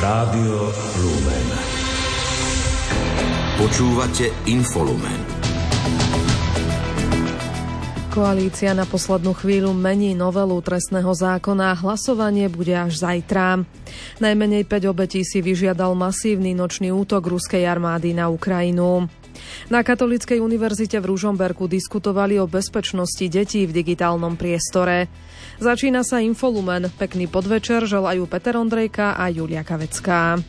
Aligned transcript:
Rádio 0.00 0.72
Lumen. 0.96 1.48
Počúvate 3.60 4.32
Infolumen. 4.48 5.20
Koalícia 8.08 8.72
na 8.72 8.88
poslednú 8.88 9.36
chvíľu 9.36 9.76
mení 9.76 10.16
novelu 10.16 10.56
trestného 10.64 11.12
zákona. 11.12 11.84
Hlasovanie 11.84 12.48
bude 12.48 12.72
až 12.72 12.96
zajtra. 12.96 13.60
Najmenej 14.24 14.64
5 14.64 14.88
obetí 14.88 15.20
si 15.20 15.44
vyžiadal 15.44 15.92
masívny 15.92 16.56
nočný 16.56 16.88
útok 16.96 17.28
ruskej 17.28 17.68
armády 17.68 18.16
na 18.16 18.32
Ukrajinu. 18.32 19.04
Na 19.68 19.84
Katolíckej 19.84 20.42
univerzite 20.42 20.98
v 20.98 21.14
Ružomberku 21.14 21.70
diskutovali 21.70 22.40
o 22.40 22.50
bezpečnosti 22.50 23.22
detí 23.28 23.66
v 23.66 23.72
digitálnom 23.72 24.34
priestore. 24.34 25.06
Začína 25.60 26.02
sa 26.02 26.24
Infolumen. 26.24 26.88
Pekný 26.96 27.28
podvečer 27.28 27.84
želajú 27.84 28.24
Peter 28.26 28.56
Ondrejka 28.56 29.14
a 29.14 29.28
Julia 29.28 29.60
Kavecká. 29.60 30.40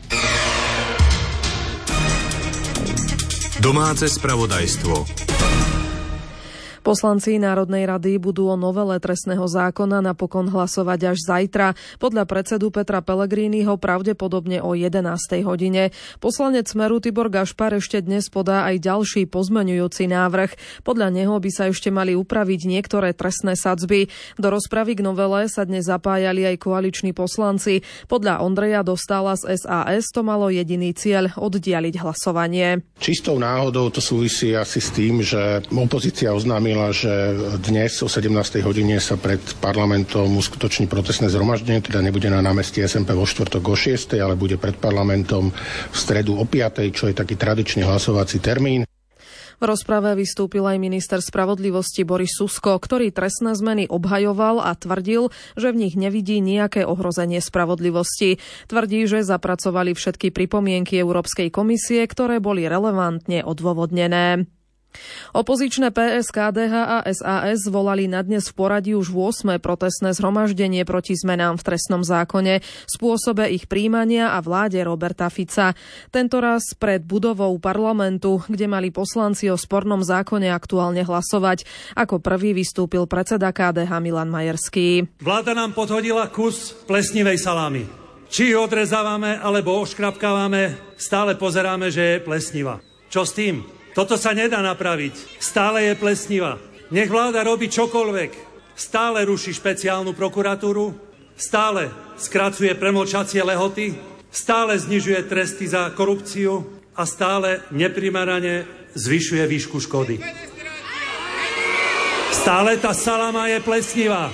Domáce 3.62 4.10
spravodajstvo. 4.10 5.06
Poslanci 6.82 7.38
Národnej 7.38 7.86
rady 7.86 8.18
budú 8.18 8.50
o 8.50 8.58
novele 8.58 8.98
trestného 8.98 9.46
zákona 9.46 10.02
napokon 10.02 10.50
hlasovať 10.50 11.14
až 11.14 11.18
zajtra. 11.22 11.78
Podľa 12.02 12.26
predsedu 12.26 12.74
Petra 12.74 12.98
Pellegriniho 12.98 13.78
pravdepodobne 13.78 14.58
o 14.58 14.74
11. 14.74 14.98
hodine. 15.46 15.94
Poslanec 16.18 16.66
Smeru 16.66 16.98
Tibor 16.98 17.30
Gašpar 17.30 17.78
ešte 17.78 18.02
dnes 18.02 18.26
podá 18.26 18.66
aj 18.66 18.82
ďalší 18.82 19.30
pozmenujúci 19.30 20.10
návrh. 20.10 20.82
Podľa 20.82 21.14
neho 21.14 21.38
by 21.38 21.50
sa 21.54 21.70
ešte 21.70 21.94
mali 21.94 22.18
upraviť 22.18 22.66
niektoré 22.66 23.14
trestné 23.14 23.54
sadzby. 23.54 24.10
Do 24.34 24.50
rozpravy 24.50 24.98
k 24.98 25.06
novele 25.06 25.46
sa 25.46 25.62
dnes 25.62 25.86
zapájali 25.86 26.50
aj 26.50 26.66
koaliční 26.66 27.14
poslanci. 27.14 27.86
Podľa 28.10 28.42
Ondreja 28.42 28.82
Dostala 28.82 29.38
z 29.38 29.54
SAS 29.54 30.10
to 30.10 30.26
malo 30.26 30.50
jediný 30.50 30.90
cieľ 30.98 31.30
oddialiť 31.38 31.94
hlasovanie. 32.02 32.82
Čistou 32.98 33.38
náhodou 33.38 33.86
to 33.94 34.02
súvisí 34.02 34.50
asi 34.58 34.82
s 34.82 34.90
tým, 34.90 35.22
že 35.22 35.62
opozícia 35.70 36.34
oznámila 36.34 36.71
oznámila, 36.72 36.88
že 36.96 37.12
dnes 37.60 38.00
o 38.00 38.08
17. 38.08 38.64
hodine 38.64 38.96
sa 38.96 39.20
pred 39.20 39.40
parlamentom 39.60 40.24
uskutoční 40.40 40.88
protestné 40.88 41.28
zhromaždenie, 41.28 41.84
teda 41.84 42.00
nebude 42.00 42.32
na 42.32 42.40
námestí 42.40 42.80
SMP 42.80 43.12
vo 43.12 43.28
štvrtok 43.28 43.60
o 43.60 43.76
6. 43.76 44.16
ale 44.16 44.40
bude 44.40 44.56
pred 44.56 44.72
parlamentom 44.80 45.52
v 45.52 45.96
stredu 45.96 46.40
o 46.40 46.48
5. 46.48 46.80
čo 46.96 47.12
je 47.12 47.14
taký 47.14 47.36
tradičný 47.36 47.84
hlasovací 47.84 48.40
termín. 48.40 48.88
V 49.60 49.64
rozprave 49.68 50.16
vystúpil 50.16 50.64
aj 50.64 50.80
minister 50.80 51.20
spravodlivosti 51.20 52.08
Boris 52.08 52.34
Susko, 52.34 52.80
ktorý 52.80 53.12
trestné 53.12 53.52
zmeny 53.52 53.84
obhajoval 53.86 54.64
a 54.64 54.72
tvrdil, 54.72 55.28
že 55.54 55.76
v 55.76 55.86
nich 55.86 55.94
nevidí 55.94 56.40
nejaké 56.40 56.88
ohrozenie 56.88 57.38
spravodlivosti. 57.38 58.40
Tvrdí, 58.66 59.06
že 59.06 59.22
zapracovali 59.22 59.92
všetky 59.92 60.32
pripomienky 60.32 60.98
Európskej 60.98 61.52
komisie, 61.52 62.02
ktoré 62.08 62.40
boli 62.40 62.64
relevantne 62.64 63.44
odôvodnené. 63.44 64.48
Opozičné 65.32 65.90
PS, 65.90 66.28
KDH 66.30 66.74
a 66.74 66.98
SAS 67.08 67.66
volali 67.68 68.06
na 68.06 68.20
dnes 68.20 68.48
v 68.50 68.54
poradí 68.54 68.92
už 68.92 69.12
8. 69.12 69.56
protestné 69.58 70.12
zhromaždenie 70.12 70.84
proti 70.84 71.16
zmenám 71.16 71.56
v 71.56 71.66
trestnom 71.66 72.02
zákone, 72.04 72.60
spôsobe 72.88 73.48
ich 73.48 73.66
príjmania 73.66 74.36
a 74.36 74.38
vláde 74.44 74.78
Roberta 74.84 75.28
Fica. 75.32 75.72
Tento 76.12 76.38
raz 76.38 76.76
pred 76.76 77.00
budovou 77.02 77.56
parlamentu, 77.56 78.44
kde 78.46 78.68
mali 78.68 78.92
poslanci 78.92 79.48
o 79.48 79.56
spornom 79.56 80.04
zákone 80.04 80.52
aktuálne 80.52 81.02
hlasovať. 81.04 81.64
Ako 81.96 82.20
prvý 82.20 82.52
vystúpil 82.52 83.08
predseda 83.08 83.50
KDH 83.50 83.90
Milan 84.04 84.28
Majerský. 84.28 85.08
Vláda 85.20 85.56
nám 85.56 85.72
podhodila 85.72 86.28
kus 86.28 86.76
plesnivej 86.84 87.40
salámy. 87.40 87.84
Či 88.32 88.56
ju 88.56 88.64
odrezávame 88.64 89.36
alebo 89.36 89.76
oškrapkávame, 89.84 90.96
stále 90.96 91.36
pozeráme, 91.36 91.92
že 91.92 92.16
je 92.16 92.24
plesniva. 92.24 92.80
Čo 93.12 93.28
s 93.28 93.36
tým? 93.36 93.81
Toto 93.92 94.16
sa 94.16 94.32
nedá 94.32 94.64
napraviť. 94.64 95.36
Stále 95.36 95.92
je 95.92 95.94
plesniva. 96.00 96.56
Nech 96.92 97.12
vláda 97.12 97.44
robí 97.44 97.68
čokoľvek. 97.68 98.52
Stále 98.72 99.28
ruší 99.28 99.52
špeciálnu 99.52 100.16
prokuratúru, 100.16 100.96
stále 101.36 101.92
skracuje 102.16 102.72
premlčacie 102.72 103.44
lehoty, 103.44 103.92
stále 104.32 104.80
znižuje 104.80 105.28
tresty 105.28 105.68
za 105.68 105.92
korupciu 105.92 106.64
a 106.96 107.04
stále 107.04 107.68
neprimerane 107.68 108.64
zvyšuje 108.96 109.44
výšku 109.44 109.76
škody. 109.76 110.24
Stále 112.32 112.80
tá 112.80 112.96
salama 112.96 113.46
je 113.52 113.60
plesnivá. 113.60 114.32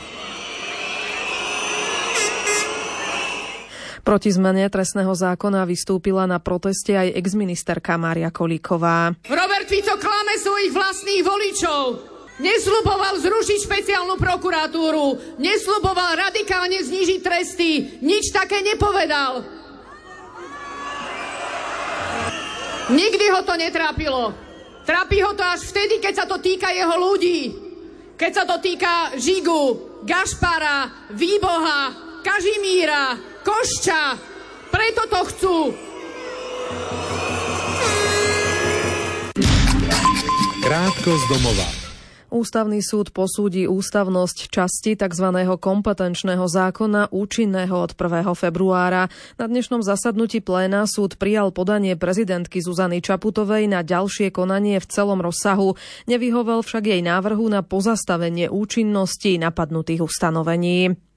Proti 4.09 4.33
zmene 4.33 4.73
trestného 4.73 5.13
zákona 5.13 5.69
vystúpila 5.69 6.25
na 6.25 6.41
proteste 6.41 6.97
aj 6.97 7.13
exministerka 7.13 8.01
Mária 8.01 8.33
Kolíková. 8.33 9.13
Robert 9.29 9.69
Fico 9.69 10.01
klame 10.01 10.41
svojich 10.41 10.73
vlastných 10.73 11.21
voličov. 11.21 11.83
Nesľuboval 12.41 13.21
zrušiť 13.21 13.59
špeciálnu 13.69 14.17
prokuratúru, 14.17 15.37
nesľuboval 15.37 16.25
radikálne 16.25 16.81
znížiť 16.89 17.21
tresty, 17.21 18.01
nič 18.01 18.33
také 18.33 18.65
nepovedal. 18.65 19.45
Nikdy 22.89 23.27
ho 23.29 23.41
to 23.45 23.55
netrápilo. 23.61 24.33
Trápi 24.89 25.21
ho 25.21 25.37
to 25.37 25.45
až 25.45 25.69
vtedy, 25.69 26.01
keď 26.01 26.15
sa 26.17 26.25
to 26.25 26.41
týka 26.41 26.73
jeho 26.73 26.97
ľudí. 26.97 27.41
Keď 28.17 28.33
sa 28.33 28.49
to 28.49 28.57
týka 28.57 29.21
Žigu, 29.21 29.65
Gašpara, 30.09 31.13
Výboha, 31.13 32.09
Kažimíra, 32.25 33.37
Košča. 33.49 34.21
Preto 34.69 35.03
to 35.09 35.21
chcú. 35.33 35.57
Krátko 40.61 41.11
z 41.17 41.25
domova. 41.33 41.69
Ústavný 42.29 42.85
súd 42.85 43.09
posúdi 43.09 43.65
ústavnosť 43.65 44.53
časti 44.53 45.01
tzv. 45.01 45.33
kompetenčného 45.57 46.45
zákona 46.45 47.09
účinného 47.09 47.73
od 47.73 47.97
1. 47.97 48.29
februára. 48.37 49.09
Na 49.41 49.49
dnešnom 49.49 49.81
zasadnutí 49.81 50.45
pléna 50.45 50.85
súd 50.85 51.17
prijal 51.17 51.49
podanie 51.49 51.97
prezidentky 51.97 52.61
Zuzany 52.61 53.01
Čaputovej 53.01 53.65
na 53.65 53.81
ďalšie 53.81 54.29
konanie 54.29 54.77
v 54.77 54.91
celom 54.93 55.25
rozsahu. 55.25 55.73
Nevyhovel 56.05 56.61
však 56.61 56.85
jej 56.85 57.01
návrhu 57.01 57.49
na 57.49 57.65
pozastavenie 57.65 58.53
účinnosti 58.53 59.41
napadnutých 59.41 60.05
ustanovení. 60.05 61.08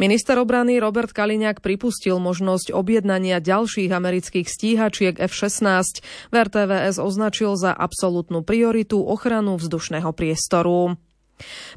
Minister 0.00 0.40
obrany 0.42 0.82
Robert 0.82 1.14
Kaliňák 1.14 1.62
pripustil 1.62 2.18
možnosť 2.18 2.74
objednania 2.74 3.38
ďalších 3.38 3.90
amerických 3.90 4.46
stíhačiek 4.50 5.14
F-16. 5.18 6.02
V 6.30 6.34
RTVS 6.34 6.98
označil 6.98 7.54
za 7.54 7.70
absolútnu 7.70 8.42
prioritu 8.42 8.98
ochranu 8.98 9.54
vzdušného 9.60 10.10
priestoru. 10.10 10.98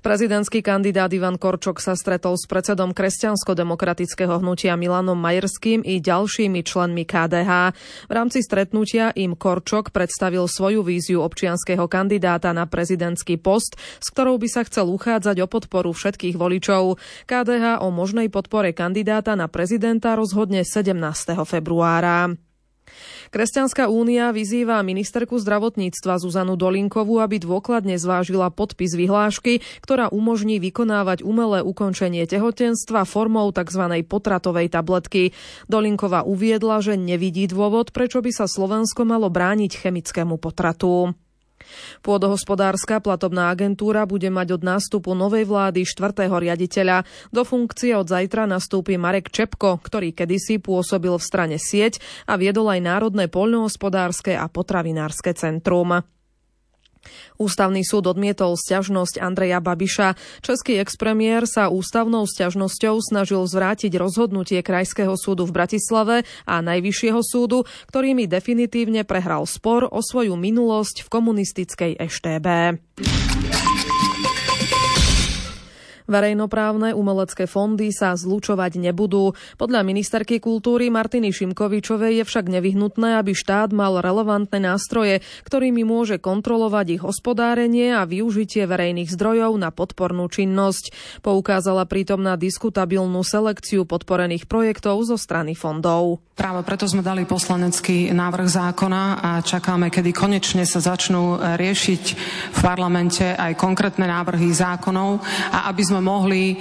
Prezidentský 0.05 0.61
kandidát 0.61 1.09
Ivan 1.09 1.41
Korčok 1.41 1.81
sa 1.81 1.97
stretol 1.97 2.37
s 2.37 2.45
predsedom 2.45 2.93
kresťansko-demokratického 2.93 4.39
hnutia 4.39 4.77
Milanom 4.77 5.17
Majerským 5.17 5.81
i 5.81 5.97
ďalšími 5.97 6.61
členmi 6.61 7.03
KDH. 7.03 7.73
V 8.07 8.11
rámci 8.13 8.45
stretnutia 8.45 9.09
im 9.17 9.33
Korčok 9.33 9.89
predstavil 9.89 10.45
svoju 10.45 10.85
víziu 10.85 11.25
občianského 11.25 11.89
kandidáta 11.89 12.53
na 12.53 12.69
prezidentský 12.69 13.41
post, 13.41 13.75
s 13.99 14.07
ktorou 14.13 14.37
by 14.37 14.47
sa 14.47 14.61
chcel 14.63 14.87
uchádzať 14.93 15.41
o 15.43 15.47
podporu 15.49 15.91
všetkých 15.91 16.37
voličov. 16.37 17.01
KDH 17.25 17.81
o 17.81 17.89
možnej 17.89 18.29
podpore 18.29 18.71
kandidáta 18.71 19.33
na 19.33 19.49
prezidenta 19.49 20.13
rozhodne 20.13 20.61
17. 20.61 20.93
februára. 21.43 22.46
Kresťanská 23.29 23.91
únia 23.91 24.31
vyzýva 24.31 24.79
ministerku 24.81 25.37
zdravotníctva 25.37 26.17
Zuzanu 26.17 26.55
Dolinkovú, 26.55 27.19
aby 27.19 27.43
dôkladne 27.43 27.99
zvážila 27.99 28.49
podpis 28.49 28.95
vyhlášky, 28.95 29.61
ktorá 29.83 30.09
umožní 30.09 30.57
vykonávať 30.63 31.21
umelé 31.21 31.59
ukončenie 31.61 32.23
tehotenstva 32.25 33.03
formou 33.03 33.51
tzv. 33.51 33.83
potratovej 34.07 34.71
tabletky. 34.71 35.35
Dolinková 35.67 36.23
uviedla, 36.23 36.79
že 36.79 36.95
nevidí 36.95 37.45
dôvod, 37.51 37.91
prečo 37.91 38.23
by 38.23 38.31
sa 38.31 38.45
Slovensko 38.47 39.03
malo 39.03 39.27
brániť 39.27 39.77
chemickému 39.77 40.39
potratu. 40.39 41.13
Pôdohospodárska 42.01 42.99
platobná 42.99 43.53
agentúra 43.53 44.03
bude 44.09 44.27
mať 44.27 44.57
od 44.57 44.61
nástupu 44.65 45.13
novej 45.13 45.45
vlády 45.45 45.85
štvrtého 45.85 46.33
riaditeľa. 46.33 47.05
Do 47.29 47.45
funkcie 47.45 47.93
od 47.93 48.09
zajtra 48.09 48.49
nastúpi 48.49 48.97
Marek 48.99 49.29
Čepko, 49.29 49.79
ktorý 49.79 50.11
kedysi 50.11 50.59
pôsobil 50.59 51.13
v 51.13 51.23
strane 51.23 51.57
sieť 51.61 52.01
a 52.25 52.35
viedol 52.35 52.67
aj 52.73 52.81
Národné 52.81 53.25
poľnohospodárske 53.29 54.33
a 54.33 54.49
potravinárske 54.49 55.31
centrum. 55.37 56.16
Ústavný 57.37 57.85
súd 57.85 58.09
odmietol 58.09 58.55
sťažnosť 58.57 59.21
Andreja 59.21 59.61
Babiša. 59.61 60.15
Český 60.41 60.79
expremiér 60.81 61.45
sa 61.45 61.69
ústavnou 61.69 62.25
sťažnosťou 62.25 62.99
snažil 63.03 63.43
zvrátiť 63.45 63.93
rozhodnutie 63.95 64.59
Krajského 64.65 65.13
súdu 65.19 65.45
v 65.45 65.55
Bratislave 65.55 66.15
a 66.47 66.63
Najvyššieho 66.63 67.21
súdu, 67.21 67.67
ktorými 67.91 68.25
definitívne 68.25 69.03
prehral 69.03 69.45
spor 69.45 69.85
o 69.87 69.99
svoju 70.01 70.39
minulosť 70.39 71.05
v 71.05 71.11
komunistickej 71.11 71.91
EŠTB. 71.99 72.47
Verejnoprávne 76.07 76.95
umelecké 76.95 77.51
fondy 77.51 77.91
sa 77.91 78.15
zlučovať 78.15 78.79
nebudú. 78.79 79.35
Podľa 79.59 79.83
ministerky 79.83 80.39
kultúry 80.39 80.87
Martiny 80.87 81.35
Šimkovičovej 81.35 82.19
je 82.19 82.23
však 82.23 82.47
nevyhnutné, 82.47 83.19
aby 83.19 83.35
štát 83.35 83.75
mal 83.75 83.99
relevantné 83.99 84.63
nástroje, 84.63 85.19
ktorými 85.43 85.83
môže 85.83 86.15
kontrolovať 86.15 86.87
ich 86.95 87.03
hospodárenie 87.03 87.91
a 87.91 88.07
využitie 88.07 88.63
verejných 88.63 89.11
zdrojov 89.11 89.59
na 89.59 89.67
podpornú 89.75 90.31
činnosť. 90.31 90.95
Poukázala 91.19 91.83
pritom 91.83 92.23
na 92.23 92.39
diskutabilnú 92.39 93.19
selekciu 93.27 93.83
podporených 93.83 94.47
projektov 94.47 95.03
zo 95.03 95.19
strany 95.19 95.59
fondov. 95.59 96.23
Práve 96.37 96.61
preto 96.61 96.85
sme 96.85 97.01
dali 97.01 97.25
poslanecký 97.25 98.13
návrh 98.13 98.47
zákona 98.47 99.03
a 99.19 99.29
čakáme, 99.41 99.89
kedy 99.89 100.13
konečne 100.13 100.63
sa 100.69 100.77
začnú 100.77 101.41
riešiť 101.57 102.03
v 102.53 102.59
parlamente 102.61 103.25
aj 103.25 103.57
konkrétne 103.57 104.05
návrhy 104.05 104.53
zákonov 104.53 105.17
a 105.49 105.65
aby 105.73 105.81
sme 105.81 105.96
sme 105.97 106.13
mohli 106.13 106.53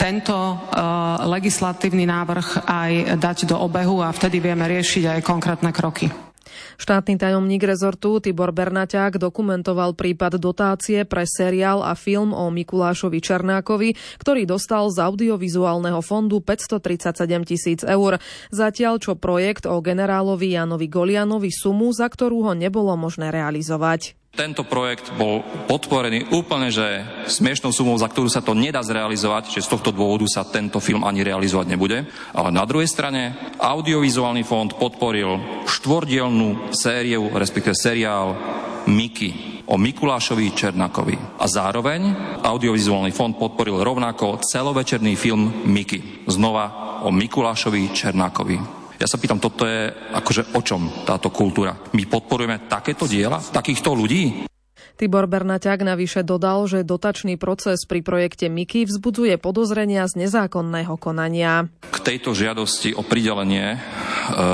tento 0.00 0.32
uh, 0.32 1.20
legislatívny 1.28 2.08
návrh 2.08 2.64
aj 2.64 2.92
dať 3.20 3.52
do 3.52 3.60
obehu 3.60 4.00
a 4.00 4.08
vtedy 4.08 4.40
vieme 4.40 4.64
riešiť 4.64 5.20
aj 5.20 5.20
konkrétne 5.20 5.68
kroky. 5.68 6.08
Štátny 6.80 7.20
tajomník 7.20 7.60
rezortu 7.60 8.24
Tibor 8.24 8.56
Bernaťák 8.56 9.20
dokumentoval 9.20 9.92
prípad 9.92 10.40
dotácie 10.40 11.04
pre 11.04 11.28
seriál 11.28 11.84
a 11.84 11.92
film 11.92 12.32
o 12.32 12.48
Mikulášovi 12.48 13.20
Černákovi, 13.20 13.92
ktorý 14.16 14.48
dostal 14.48 14.88
z 14.88 15.04
audiovizuálneho 15.04 16.00
fondu 16.00 16.40
537 16.40 17.20
tisíc 17.44 17.80
eur. 17.84 18.16
Zatiaľ, 18.48 18.96
čo 18.96 19.12
projekt 19.20 19.68
o 19.68 19.76
generálovi 19.84 20.56
Janovi 20.56 20.88
Golianovi 20.88 21.52
sumu, 21.52 21.92
za 21.92 22.08
ktorú 22.08 22.48
ho 22.48 22.56
nebolo 22.56 22.96
možné 22.96 23.28
realizovať. 23.28 24.19
Tento 24.30 24.62
projekt 24.62 25.10
bol 25.18 25.42
podporený 25.66 26.30
úplne, 26.30 26.70
že 26.70 27.02
smiešnou 27.26 27.74
sumou, 27.74 27.98
za 27.98 28.06
ktorú 28.06 28.30
sa 28.30 28.40
to 28.40 28.54
nedá 28.54 28.78
zrealizovať, 28.80 29.50
že 29.50 29.66
z 29.66 29.70
tohto 29.74 29.90
dôvodu 29.90 30.24
sa 30.30 30.46
tento 30.46 30.78
film 30.78 31.02
ani 31.02 31.26
realizovať 31.26 31.66
nebude. 31.66 32.06
Ale 32.30 32.54
na 32.54 32.62
druhej 32.62 32.86
strane 32.86 33.34
audiovizuálny 33.58 34.46
fond 34.46 34.70
podporil 34.70 35.64
štvordielnú 35.66 36.70
sériu, 36.70 37.26
respektíve 37.34 37.74
seriál 37.74 38.38
Miki 38.88 39.62
o 39.70 39.78
Mikulášovi 39.78 40.50
Černakovi. 40.54 41.42
A 41.42 41.46
zároveň 41.50 42.14
audiovizuálny 42.42 43.10
fond 43.10 43.34
podporil 43.34 43.82
rovnako 43.82 44.42
celovečerný 44.46 45.14
film 45.18 45.66
Miki. 45.66 46.26
Znova 46.30 47.02
o 47.02 47.10
Mikulášovi 47.10 47.90
Černákovi. 47.94 48.79
Ja 49.00 49.08
sa 49.08 49.16
pýtam, 49.16 49.40
toto 49.40 49.64
je 49.64 49.88
akože 50.12 50.52
o 50.52 50.60
čom 50.60 51.08
táto 51.08 51.32
kultúra? 51.32 51.72
My 51.96 52.04
podporujeme 52.04 52.68
takéto 52.68 53.08
diela, 53.08 53.40
takýchto 53.40 53.96
ľudí? 53.96 54.44
Tibor 55.00 55.24
Bernaťák 55.24 55.80
navyše 55.80 56.20
dodal, 56.20 56.68
že 56.68 56.84
dotačný 56.84 57.40
proces 57.40 57.88
pri 57.88 58.04
projekte 58.04 58.52
MIKI 58.52 58.84
vzbudzuje 58.84 59.40
podozrenia 59.40 60.04
z 60.04 60.28
nezákonného 60.28 61.00
konania. 61.00 61.72
K 61.88 61.98
tejto 62.04 62.36
žiadosti 62.36 62.92
o 62.92 63.00
pridelenie 63.00 63.72
e, 63.72 63.78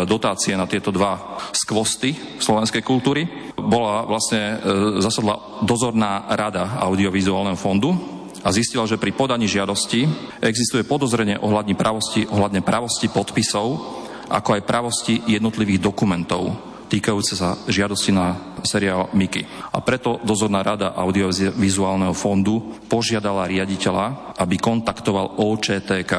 dotácie 0.07 0.55
na 0.55 0.71
tieto 0.71 0.95
dva 0.95 1.43
skvosty 1.51 2.15
slovenskej 2.39 2.87
kultúry 2.87 3.27
bola 3.59 4.07
vlastne 4.07 4.39
e, 4.39 4.57
zasadla 5.03 5.67
dozorná 5.67 6.31
rada 6.31 6.79
audiovizuálneho 6.87 7.59
fondu, 7.59 8.15
a 8.47 8.55
zistila, 8.55 8.87
že 8.87 8.95
pri 8.95 9.11
podaní 9.11 9.51
žiadosti 9.51 10.07
existuje 10.39 10.87
podozrenie 10.87 11.35
ohľadne 11.35 11.75
pravosti, 11.75 12.31
ohľadne 12.31 12.63
pravosti 12.63 13.11
podpisov 13.11 14.06
ako 14.29 14.59
aj 14.59 14.67
pravosti 14.67 15.15
jednotlivých 15.27 15.81
dokumentov 15.83 16.77
týkajúce 16.87 17.35
sa 17.35 17.59
žiadosti 17.67 18.15
na 18.15 18.57
seriál 18.63 19.11
Miky. 19.13 19.43
A 19.75 19.83
preto 19.83 20.23
dozorná 20.23 20.63
rada 20.63 20.95
audiovizuálneho 20.95 22.15
fondu 22.15 22.79
požiadala 22.87 23.51
riaditeľa, 23.51 24.39
aby 24.39 24.57
kontaktoval 24.57 25.37
OČTK. 25.43 26.13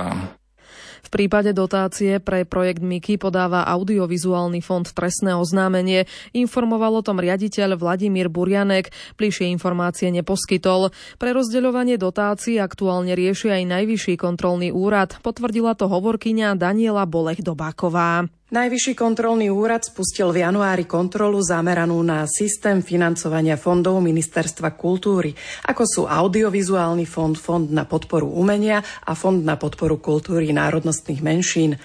V 1.08 1.24
prípade 1.24 1.56
dotácie 1.56 2.20
pre 2.20 2.44
projekt 2.44 2.84
MIKI 2.84 3.16
podáva 3.16 3.64
audiovizuálny 3.64 4.60
fond 4.60 4.84
trestné 4.84 5.40
oznámenie. 5.40 6.04
Informoval 6.36 7.00
o 7.00 7.06
tom 7.06 7.24
riaditeľ 7.24 7.80
Vladimír 7.80 8.28
Burianek, 8.28 8.92
bližšie 9.16 9.48
informácie 9.56 10.12
neposkytol. 10.12 10.92
Pre 11.16 11.30
rozdeľovanie 11.32 11.96
dotácií 11.96 12.60
aktuálne 12.60 13.16
rieši 13.16 13.56
aj 13.56 13.72
Najvyšší 13.72 14.20
kontrolný 14.20 14.76
úrad. 14.76 15.16
Potvrdila 15.24 15.80
to 15.80 15.88
hovorkyňa 15.88 16.60
Daniela 16.60 17.08
Bolech-Dobáková. 17.08 18.28
Najvyšší 18.48 18.96
kontrolný 18.96 19.52
úrad 19.52 19.84
spustil 19.84 20.32
v 20.32 20.40
januári 20.40 20.88
kontrolu 20.88 21.36
zameranú 21.44 22.00
na 22.00 22.24
systém 22.32 22.80
financovania 22.80 23.60
fondov 23.60 24.00
Ministerstva 24.00 24.72
kultúry, 24.72 25.36
ako 25.68 25.84
sú 25.84 26.02
audiovizuálny 26.08 27.04
fond, 27.04 27.36
fond 27.36 27.68
na 27.68 27.84
podporu 27.84 28.32
umenia 28.32 28.80
a 29.04 29.20
fond 29.20 29.44
na 29.44 29.60
podporu 29.60 30.00
kultúry 30.00 30.56
národnostných 30.56 31.20
menšín. 31.20 31.76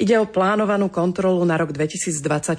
Ide 0.00 0.16
o 0.16 0.24
plánovanú 0.24 0.88
kontrolu 0.88 1.44
na 1.44 1.60
rok 1.60 1.76
2024, 1.76 2.56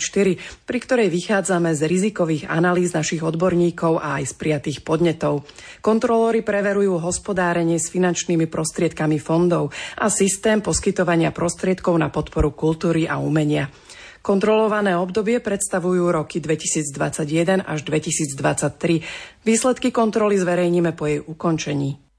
pri 0.61 0.77
ktorej 0.77 1.09
vychádzame 1.09 1.73
z 1.73 1.89
rizikových 1.89 2.45
analýz 2.45 2.93
našich 2.93 3.25
odborníkov 3.25 3.97
a 3.97 4.21
aj 4.21 4.29
z 4.29 4.33
prijatých 4.37 4.85
podnetov. 4.85 5.49
Kontrolóri 5.81 6.45
preverujú 6.45 7.01
hospodárenie 7.01 7.81
s 7.81 7.89
finančnými 7.89 8.45
prostriedkami 8.45 9.17
fondov 9.17 9.73
a 9.97 10.13
systém 10.13 10.61
poskytovania 10.61 11.33
prostriedkov 11.33 11.97
na 11.97 12.13
podporu 12.13 12.53
kultúry 12.53 13.09
a 13.09 13.17
umenia. 13.17 13.73
Kontrolované 14.21 14.93
obdobie 14.93 15.41
predstavujú 15.41 16.13
roky 16.13 16.37
2021 16.37 17.65
až 17.65 17.81
2023. 17.89 19.01
Výsledky 19.41 19.89
kontroly 19.89 20.37
zverejníme 20.37 20.93
po 20.93 21.09
jej 21.09 21.25
ukončení. 21.25 22.10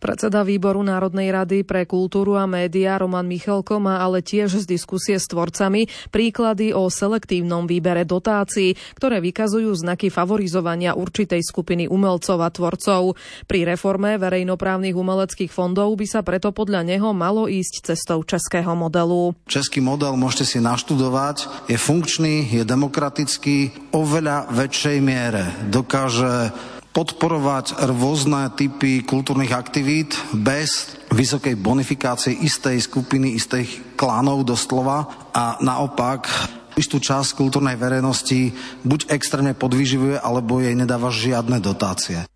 Predseda 0.00 0.42
výboru 0.42 0.80
Národnej 0.80 1.28
rady 1.30 1.62
pre 1.62 1.84
kultúru 1.84 2.36
a 2.36 2.48
média 2.48 2.96
Roman 2.96 3.28
Michalko 3.28 3.76
má 3.78 4.00
ale 4.00 4.24
tiež 4.24 4.62
z 4.62 4.66
diskusie 4.66 5.20
s 5.20 5.28
tvorcami 5.28 5.86
príklady 6.08 6.72
o 6.72 6.88
selektívnom 6.88 7.68
výbere 7.68 8.08
dotácií, 8.08 8.74
ktoré 8.96 9.20
vykazujú 9.20 9.70
znaky 9.76 10.08
favorizovania 10.08 10.96
určitej 10.96 11.44
skupiny 11.44 11.84
umelcov 11.86 12.38
a 12.40 12.48
tvorcov. 12.48 13.14
Pri 13.44 13.68
reforme 13.68 14.16
verejnoprávnych 14.16 14.96
umeleckých 14.96 15.52
fondov 15.52 15.92
by 16.00 16.06
sa 16.08 16.20
preto 16.24 16.50
podľa 16.50 16.84
neho 16.84 17.12
malo 17.12 17.46
ísť 17.46 17.92
cestou 17.92 18.24
českého 18.24 18.72
modelu. 18.72 19.36
Český 19.46 19.84
model 19.84 20.16
môžete 20.16 20.56
si 20.56 20.58
naštudovať, 20.58 21.68
je 21.68 21.76
funkčný, 21.76 22.48
je 22.50 22.62
demokratický, 22.64 23.90
oveľa 23.92 24.50
väčšej 24.50 24.98
miere 25.04 25.44
dokáže 25.68 26.50
podporovať 26.90 27.86
rôzne 27.86 28.50
typy 28.58 29.06
kultúrnych 29.06 29.54
aktivít 29.54 30.18
bez 30.34 30.98
vysokej 31.14 31.54
bonifikácie 31.54 32.34
istej 32.34 32.82
skupiny, 32.82 33.38
istých 33.38 33.94
klánov 33.94 34.42
doslova 34.42 35.30
a 35.30 35.58
naopak 35.62 36.26
istú 36.74 36.98
časť 36.98 37.38
kultúrnej 37.38 37.78
verejnosti 37.78 38.54
buď 38.82 39.10
extrémne 39.10 39.54
podvyživuje, 39.54 40.18
alebo 40.18 40.58
jej 40.58 40.74
nedáva 40.74 41.12
žiadne 41.12 41.62
dotácie. 41.62 42.26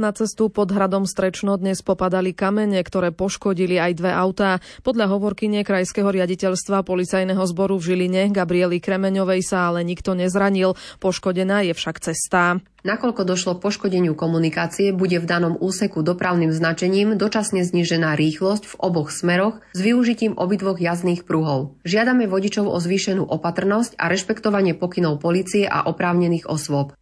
Na 0.00 0.16
cestu 0.16 0.48
pod 0.48 0.72
hradom 0.72 1.04
Strečno 1.04 1.60
dnes 1.60 1.84
popadali 1.84 2.32
kamene, 2.32 2.80
ktoré 2.80 3.12
poškodili 3.12 3.76
aj 3.76 4.00
dve 4.00 4.08
autá. 4.08 4.56
Podľa 4.80 5.12
hovorkyne 5.12 5.60
Krajského 5.60 6.08
riaditeľstva 6.08 6.88
policajného 6.88 7.44
zboru 7.44 7.76
v 7.76 7.84
Žiline 7.92 8.32
Gabriely 8.32 8.80
Kremeňovej 8.80 9.44
sa 9.44 9.68
ale 9.68 9.84
nikto 9.84 10.16
nezranil. 10.16 10.72
Poškodená 11.04 11.68
je 11.68 11.76
však 11.76 12.00
cesta. 12.00 12.64
Nakoľko 12.80 13.28
došlo 13.28 13.60
k 13.60 13.68
poškodeniu 13.68 14.16
komunikácie, 14.16 14.96
bude 14.96 15.20
v 15.20 15.28
danom 15.28 15.60
úseku 15.60 16.00
dopravným 16.00 16.48
značením 16.48 17.20
dočasne 17.20 17.60
znížená 17.60 18.16
rýchlosť 18.16 18.72
v 18.72 18.74
oboch 18.80 19.12
smeroch 19.12 19.60
s 19.76 19.84
využitím 19.84 20.32
obidvoch 20.40 20.80
jazdných 20.80 21.28
pruhov. 21.28 21.76
Žiadame 21.84 22.24
vodičov 22.24 22.64
o 22.72 22.80
zvýšenú 22.80 23.28
opatrnosť 23.28 24.00
a 24.00 24.08
rešpektovanie 24.08 24.72
pokynov 24.72 25.20
policie 25.20 25.68
a 25.68 25.84
oprávnených 25.84 26.48
osôb. 26.48 26.96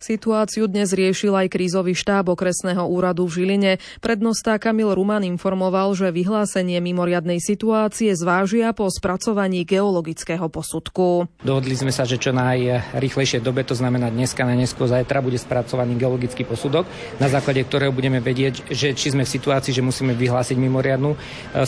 Situáciu 0.00 0.66
dnes 0.66 0.90
riešil 0.90 1.34
aj 1.36 1.52
krízový 1.52 1.92
štáb 1.94 2.32
okresného 2.32 2.82
úradu 2.88 3.28
v 3.28 3.42
Žiline. 3.42 3.72
Prednostá 4.00 4.56
Kamil 4.56 4.92
Ruman 4.92 5.22
informoval, 5.26 5.92
že 5.94 6.10
vyhlásenie 6.10 6.78
mimoriadnej 6.82 7.38
situácie 7.38 8.12
zvážia 8.16 8.72
po 8.72 8.88
spracovaní 8.88 9.62
geologického 9.68 10.48
posudku. 10.48 11.28
Dohodli 11.44 11.76
sme 11.76 11.92
sa, 11.94 12.08
že 12.08 12.18
čo 12.18 12.34
najrychlejšie 12.34 13.44
dobe, 13.44 13.62
to 13.62 13.76
znamená 13.76 14.10
dneska 14.10 14.42
na 14.42 14.56
dnesko 14.56 14.88
zajtra, 14.88 15.22
bude 15.22 15.38
spracovaný 15.38 15.94
geologický 16.00 16.48
posudok, 16.48 16.88
na 17.22 17.28
základe 17.30 17.62
ktorého 17.62 17.94
budeme 17.94 18.18
vedieť, 18.18 18.72
že 18.72 18.96
či 18.96 19.12
sme 19.14 19.28
v 19.28 19.34
situácii, 19.36 19.72
že 19.76 19.84
musíme 19.84 20.16
vyhlásiť 20.16 20.56
mimoriadnu 20.58 21.14
e, 21.14 21.18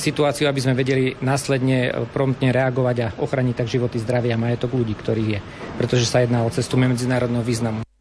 situáciu, 0.01 0.49
aby 0.49 0.61
sme 0.61 0.75
vedeli 0.75 1.15
následne 1.21 1.79
e, 1.89 1.91
promptne 2.11 2.51
reagovať 2.51 2.97
a 3.05 3.13
ochraniť 3.21 3.55
tak 3.63 3.69
životy, 3.71 4.01
zdravia 4.01 4.35
a 4.35 4.43
majetok 4.43 4.75
ľudí, 4.75 4.97
ktorých 4.99 5.29
je. 5.29 5.41
Pretože 5.79 6.09
sa 6.09 6.25
jedná 6.25 6.43
o 6.43 6.51
cestu 6.51 6.81
medzinárodného 6.81 7.45
významu. 7.45 7.92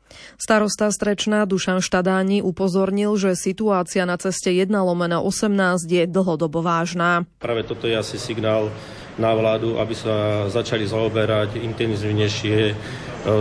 Starosta 0.42 0.90
Strečná 0.90 1.46
Dušan 1.46 1.86
Štadáni 1.86 2.42
upozornil, 2.42 3.14
že 3.14 3.38
situácia 3.38 4.10
na 4.10 4.18
ceste 4.18 4.50
1 4.50 4.74
lomena 4.74 5.22
18 5.22 5.86
je 5.86 6.10
dlhodobo 6.10 6.66
vážna. 6.66 7.30
Práve 7.38 7.62
toto 7.62 7.86
je 7.86 7.94
asi 7.94 8.18
signál 8.18 8.74
na 9.22 9.38
vládu, 9.38 9.78
aby 9.78 9.94
sa 9.94 10.50
začali 10.50 10.90
zaoberať 10.90 11.62
intenzívnejšie 11.62 12.58
e, 12.58 12.76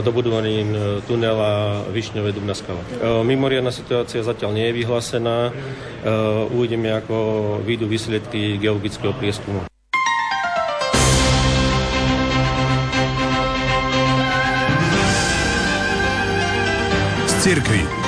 dobudovaním 0.04 0.76
tunela 1.09 1.80
Višňové 1.88 2.37
Dubná 2.37 2.52
skala. 2.52 2.85
Mimoriadná 3.25 3.73
situácia 3.73 4.21
zatiaľ 4.21 4.61
nie 4.61 4.69
je 4.69 4.76
vyhlásená. 4.85 5.57
Uvidíme, 6.52 6.92
ako 7.00 7.16
výjdu 7.64 7.88
výsledky 7.88 8.61
geologického 8.61 9.16
prieskumu. 9.16 9.69
Cirkvi. 17.40 18.00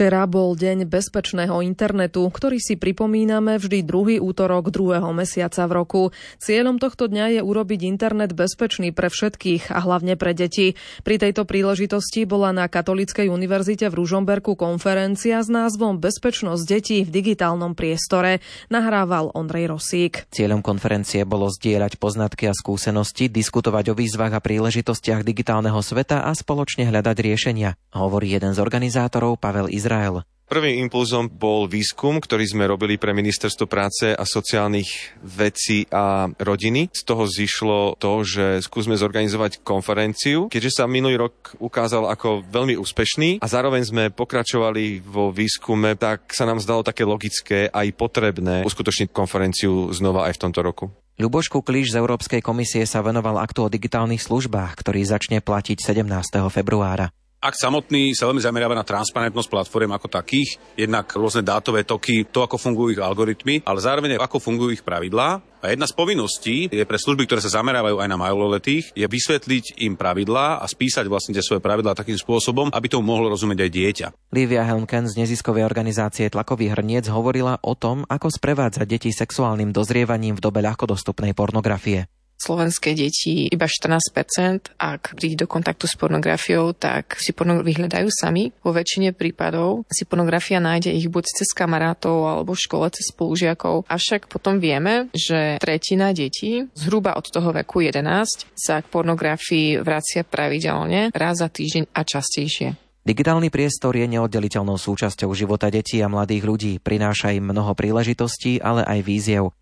Včera 0.00 0.24
bol 0.24 0.56
deň 0.56 0.88
bezpečného 0.88 1.60
internetu, 1.60 2.24
ktorý 2.24 2.56
si 2.56 2.80
pripomíname 2.80 3.60
vždy 3.60 3.84
druhý 3.84 4.16
útorok 4.16 4.72
druhého 4.72 5.12
mesiaca 5.12 5.68
v 5.68 5.72
roku. 5.76 6.02
Cieľom 6.40 6.80
tohto 6.80 7.04
dňa 7.04 7.36
je 7.36 7.40
urobiť 7.44 7.84
internet 7.84 8.32
bezpečný 8.32 8.96
pre 8.96 9.12
všetkých 9.12 9.68
a 9.68 9.76
hlavne 9.84 10.16
pre 10.16 10.32
deti. 10.32 10.72
Pri 11.04 11.20
tejto 11.20 11.44
príležitosti 11.44 12.24
bola 12.24 12.48
na 12.48 12.64
Katolíckej 12.72 13.28
univerzite 13.28 13.92
v 13.92 14.00
Ružomberku 14.00 14.56
konferencia 14.56 15.44
s 15.44 15.52
názvom 15.52 16.00
Bezpečnosť 16.00 16.64
detí 16.64 17.04
v 17.04 17.12
digitálnom 17.20 17.76
priestore. 17.76 18.40
Nahrával 18.72 19.36
Ondrej 19.36 19.68
Rosík. 19.68 20.32
Cieľom 20.32 20.64
konferencie 20.64 21.28
bolo 21.28 21.52
zdieľať 21.52 22.00
poznatky 22.00 22.48
a 22.48 22.56
skúsenosti, 22.56 23.28
diskutovať 23.28 23.92
o 23.92 23.94
výzvach 24.00 24.32
a 24.32 24.40
príležitostiach 24.40 25.20
digitálneho 25.28 25.84
sveta 25.84 26.24
a 26.24 26.32
spoločne 26.32 26.88
hľadať 26.88 27.16
riešenia, 27.20 27.76
hovorí 27.92 28.32
jeden 28.32 28.56
z 28.56 28.64
organizátorov 28.64 29.36
Pavel 29.36 29.68
Izrael 29.68 29.89
Izrael. 29.90 30.22
Prvým 30.50 30.82
impulzom 30.86 31.30
bol 31.30 31.70
výskum, 31.70 32.18
ktorý 32.18 32.42
sme 32.42 32.66
robili 32.66 32.98
pre 32.98 33.14
Ministerstvo 33.14 33.70
práce 33.70 34.10
a 34.10 34.22
sociálnych 34.26 35.14
vecí 35.22 35.86
a 35.94 36.26
rodiny. 36.26 36.90
Z 36.90 37.06
toho 37.06 37.26
zišlo 37.26 37.94
to, 38.02 38.26
že 38.26 38.58
skúsme 38.66 38.98
zorganizovať 38.98 39.62
konferenciu, 39.62 40.50
keďže 40.50 40.82
sa 40.82 40.90
minulý 40.90 41.22
rok 41.22 41.54
ukázal 41.62 42.10
ako 42.10 42.42
veľmi 42.50 42.74
úspešný 42.82 43.38
a 43.38 43.46
zároveň 43.46 43.82
sme 43.86 44.04
pokračovali 44.10 45.06
vo 45.06 45.30
výskume, 45.30 45.94
tak 45.94 46.34
sa 46.34 46.46
nám 46.46 46.58
zdalo 46.58 46.82
také 46.82 47.06
logické 47.06 47.70
aj 47.70 47.94
potrebné 47.94 48.66
uskutočniť 48.66 49.14
konferenciu 49.14 49.94
znova 49.94 50.26
aj 50.26 50.34
v 50.34 50.42
tomto 50.50 50.66
roku. 50.66 50.90
Ľuboš 51.22 51.46
Kukliš 51.46 51.94
z 51.94 52.00
Európskej 52.02 52.42
komisie 52.42 52.82
sa 52.90 53.06
venoval 53.06 53.38
aktu 53.38 53.66
o 53.66 53.70
digitálnych 53.70 54.24
službách, 54.24 54.82
ktorý 54.82 55.06
začne 55.06 55.38
platiť 55.38 55.78
17. 55.78 56.10
februára. 56.50 57.14
Ak 57.40 57.56
samotný 57.56 58.12
sa 58.12 58.28
veľmi 58.28 58.44
zameriava 58.44 58.76
na 58.76 58.84
transparentnosť 58.84 59.48
platform 59.48 59.96
ako 59.96 60.12
takých, 60.12 60.60
jednak 60.76 61.08
rôzne 61.16 61.40
dátové 61.40 61.88
toky, 61.88 62.28
to, 62.28 62.44
ako 62.44 62.60
fungujú 62.60 62.92
ich 62.92 63.00
algoritmy, 63.00 63.64
ale 63.64 63.80
zároveň 63.80 64.20
ako 64.20 64.36
fungujú 64.36 64.76
ich 64.76 64.84
pravidlá. 64.84 65.40
A 65.64 65.72
jedna 65.72 65.88
z 65.88 65.96
povinností 65.96 66.68
je 66.68 66.84
pre 66.84 67.00
služby, 67.00 67.24
ktoré 67.24 67.40
sa 67.40 67.64
zamerávajú 67.64 67.96
aj 67.96 68.08
na 68.12 68.20
maloletých, 68.20 68.92
je 68.92 69.08
vysvetliť 69.08 69.80
im 69.80 69.96
pravidlá 69.96 70.60
a 70.60 70.68
spísať 70.68 71.08
vlastne 71.08 71.32
tie 71.32 71.40
svoje 71.40 71.64
pravidlá 71.64 71.96
takým 71.96 72.20
spôsobom, 72.20 72.68
aby 72.76 72.92
tomu 72.92 73.08
mohlo 73.08 73.32
rozumieť 73.32 73.64
aj 73.64 73.70
dieťa. 73.72 74.06
Livia 74.36 74.60
Helmken 74.68 75.08
z 75.08 75.24
neziskovej 75.24 75.64
organizácie 75.64 76.28
Tlakový 76.28 76.76
hrniec 76.76 77.08
hovorila 77.08 77.56
o 77.64 77.72
tom, 77.72 78.04
ako 78.04 78.28
sprevádzať 78.28 78.84
deti 78.84 79.16
sexuálnym 79.16 79.72
dozrievaním 79.72 80.36
v 80.36 80.44
dobe 80.44 80.60
ľahko 80.60 80.84
dostupnej 80.84 81.32
pornografie 81.32 82.04
slovenské 82.40 82.96
deti 82.96 83.46
iba 83.52 83.68
14%, 83.68 84.80
ak 84.80 85.14
príde 85.20 85.44
do 85.44 85.46
kontaktu 85.46 85.84
s 85.84 85.94
pornografiou, 86.00 86.72
tak 86.72 87.20
si 87.20 87.36
porno 87.36 87.60
vyhľadajú 87.60 88.08
sami. 88.08 88.48
Vo 88.64 88.72
väčšine 88.72 89.12
prípadov 89.12 89.84
si 89.92 90.08
pornografia 90.08 90.56
nájde 90.58 90.96
ich 90.96 91.12
buď 91.12 91.44
cez 91.44 91.52
kamarátov 91.52 92.24
alebo 92.24 92.56
v 92.56 92.64
škole 92.64 92.88
cez 92.88 93.12
spolužiakov. 93.12 93.84
Avšak 93.86 94.32
potom 94.32 94.56
vieme, 94.56 95.12
že 95.12 95.60
tretina 95.60 96.16
detí 96.16 96.64
zhruba 96.72 97.20
od 97.20 97.28
toho 97.28 97.52
veku 97.52 97.84
11 97.84 98.48
sa 98.56 98.80
k 98.80 98.86
pornografii 98.88 99.84
vracia 99.84 100.24
pravidelne 100.24 101.12
raz 101.12 101.44
za 101.44 101.52
týždeň 101.52 101.92
a 101.92 102.00
častejšie. 102.02 102.90
Digitálny 103.00 103.48
priestor 103.48 103.96
je 103.96 104.04
neoddeliteľnou 104.04 104.76
súčasťou 104.76 105.32
života 105.32 105.72
detí 105.72 106.04
a 106.04 106.12
mladých 106.12 106.44
ľudí. 106.44 106.72
Prináša 106.84 107.32
im 107.32 107.48
mnoho 107.48 107.72
príležitostí, 107.72 108.60
ale 108.60 108.84
aj 108.84 108.98
víziev. 109.00 109.56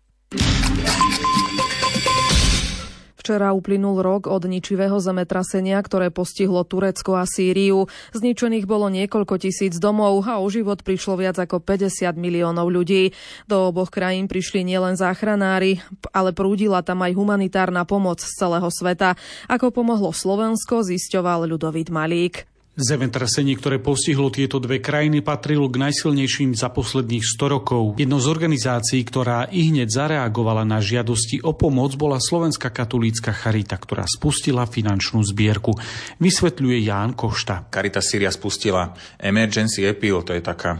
Včera 3.29 3.53
uplynul 3.53 4.01
rok 4.01 4.25
od 4.25 4.49
ničivého 4.49 4.97
zemetrasenia, 4.97 5.77
ktoré 5.85 6.09
postihlo 6.09 6.65
Turecko 6.65 7.13
a 7.13 7.29
Sýriu. 7.29 7.85
Zničených 8.17 8.65
bolo 8.65 8.89
niekoľko 8.89 9.37
tisíc 9.37 9.77
domov 9.77 10.25
a 10.25 10.41
o 10.41 10.49
život 10.49 10.81
prišlo 10.81 11.21
viac 11.21 11.37
ako 11.37 11.61
50 11.61 12.09
miliónov 12.17 12.73
ľudí. 12.73 13.13
Do 13.45 13.69
oboch 13.69 13.93
krajín 13.93 14.25
prišli 14.25 14.65
nielen 14.65 14.97
záchranári, 14.97 15.77
ale 16.09 16.33
prúdila 16.33 16.81
tam 16.81 17.05
aj 17.05 17.13
humanitárna 17.13 17.85
pomoc 17.85 18.17
z 18.17 18.33
celého 18.33 18.73
sveta. 18.73 19.13
Ako 19.45 19.69
pomohlo 19.69 20.09
Slovensko, 20.09 20.81
zisťoval 20.81 21.45
Ľudovít 21.45 21.93
Malík. 21.93 22.48
Zemetrasenie, 22.79 23.59
ktoré 23.59 23.77
postihlo 23.83 24.31
tieto 24.31 24.55
dve 24.63 24.79
krajiny, 24.79 25.19
patrilo 25.19 25.67
k 25.67 25.83
najsilnejším 25.83 26.55
za 26.55 26.71
posledných 26.71 27.21
100 27.21 27.55
rokov. 27.59 27.83
Jednou 27.99 28.23
z 28.23 28.31
organizácií, 28.31 29.03
ktorá 29.03 29.51
i 29.51 29.67
hneď 29.67 29.91
zareagovala 29.91 30.63
na 30.63 30.79
žiadosti 30.79 31.43
o 31.43 31.51
pomoc, 31.51 31.99
bola 31.99 32.23
Slovenská 32.23 32.71
katolícka 32.71 33.35
Charita, 33.35 33.75
ktorá 33.75 34.07
spustila 34.07 34.63
finančnú 34.63 35.19
zbierku. 35.27 35.75
Vysvetľuje 36.23 36.87
Ján 36.87 37.19
Košta. 37.19 37.67
Charita 37.67 37.99
Syria 37.99 38.31
spustila 38.31 38.95
Emergency 39.19 39.83
Appeal, 39.83 40.23
to 40.23 40.31
je 40.31 40.39
taká 40.39 40.79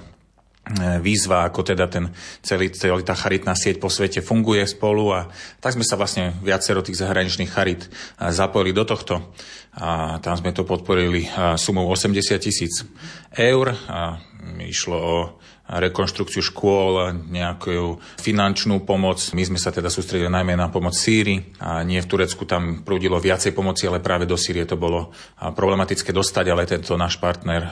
E, 0.70 1.02
výzva, 1.02 1.50
ako 1.50 1.66
teda 1.66 1.90
ten 1.90 2.14
celý, 2.46 2.70
celý 2.70 3.02
tá 3.02 3.18
charitná 3.18 3.58
sieť 3.58 3.82
po 3.82 3.90
svete 3.90 4.22
funguje 4.22 4.70
spolu 4.70 5.10
a 5.10 5.26
tak 5.58 5.74
sme 5.74 5.82
sa 5.82 5.98
vlastne 5.98 6.38
viacero 6.46 6.86
tých 6.86 7.02
zahraničných 7.02 7.50
charit 7.50 7.90
e, 7.90 8.30
zapojili 8.30 8.70
do 8.70 8.86
tohto 8.86 9.34
a 9.74 10.18
tam 10.20 10.36
sme 10.36 10.50
to 10.52 10.66
podporili 10.66 11.30
sumou 11.56 11.86
80 11.94 12.42
tisíc 12.42 12.84
eur 13.38 13.76
a 13.86 14.18
išlo 14.66 14.98
o 14.98 15.18
rekonštrukciu 15.70 16.42
škôl, 16.42 17.14
nejakú 17.30 18.02
finančnú 18.18 18.82
pomoc. 18.82 19.22
My 19.38 19.46
sme 19.46 19.62
sa 19.62 19.70
teda 19.70 19.94
sústredili 19.94 20.26
najmä 20.26 20.58
na 20.58 20.74
pomoc 20.74 20.98
Sýrii 20.98 21.62
a 21.62 21.86
nie 21.86 22.02
v 22.02 22.10
Turecku 22.10 22.50
tam 22.50 22.82
prúdilo 22.82 23.22
viacej 23.22 23.54
pomoci, 23.54 23.86
ale 23.86 24.02
práve 24.02 24.26
do 24.26 24.34
Sýrie 24.34 24.66
to 24.66 24.82
bolo 24.82 25.14
problematické 25.38 26.10
dostať, 26.10 26.46
ale 26.50 26.66
tento 26.66 26.98
náš 26.98 27.22
partner, 27.22 27.70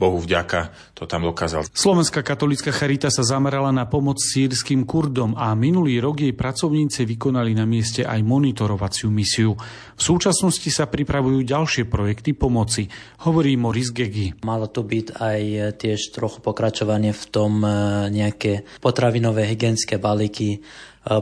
Bohu 0.00 0.16
vďaka, 0.16 0.72
to 0.96 1.04
tam 1.04 1.28
dokázal. 1.28 1.68
Slovenská 1.68 2.24
katolická 2.24 2.72
charita 2.72 3.12
sa 3.12 3.20
zamerala 3.20 3.68
na 3.76 3.84
pomoc 3.84 4.16
sírským 4.24 4.88
Kurdom 4.88 5.36
a 5.36 5.52
minulý 5.52 6.00
rok 6.00 6.24
jej 6.24 6.32
pracovníci 6.32 7.04
vykonali 7.04 7.52
na 7.52 7.68
mieste 7.68 8.08
aj 8.08 8.24
monitorovaciu 8.24 9.12
misiu. 9.12 9.52
V 9.98 10.02
súčasnosti 10.02 10.70
sa 10.72 10.88
pripravujú 10.88 11.44
ďalšie 11.44 11.84
projekty 11.90 12.32
pomoci, 12.32 12.88
hovorí 13.28 13.58
Moris 13.60 13.92
Gegi. 13.92 14.32
Malo 14.46 14.70
to 14.70 14.80
byť 14.80 15.06
aj 15.18 15.40
tiež 15.76 16.14
trochu 16.14 16.38
pokračovanie 16.40 17.10
v 17.10 17.17
tom 17.26 17.66
e, 17.66 17.70
nejaké 18.14 18.62
potravinové 18.78 19.50
hygienické 19.50 19.98
balíky 19.98 20.58
e, 20.58 20.58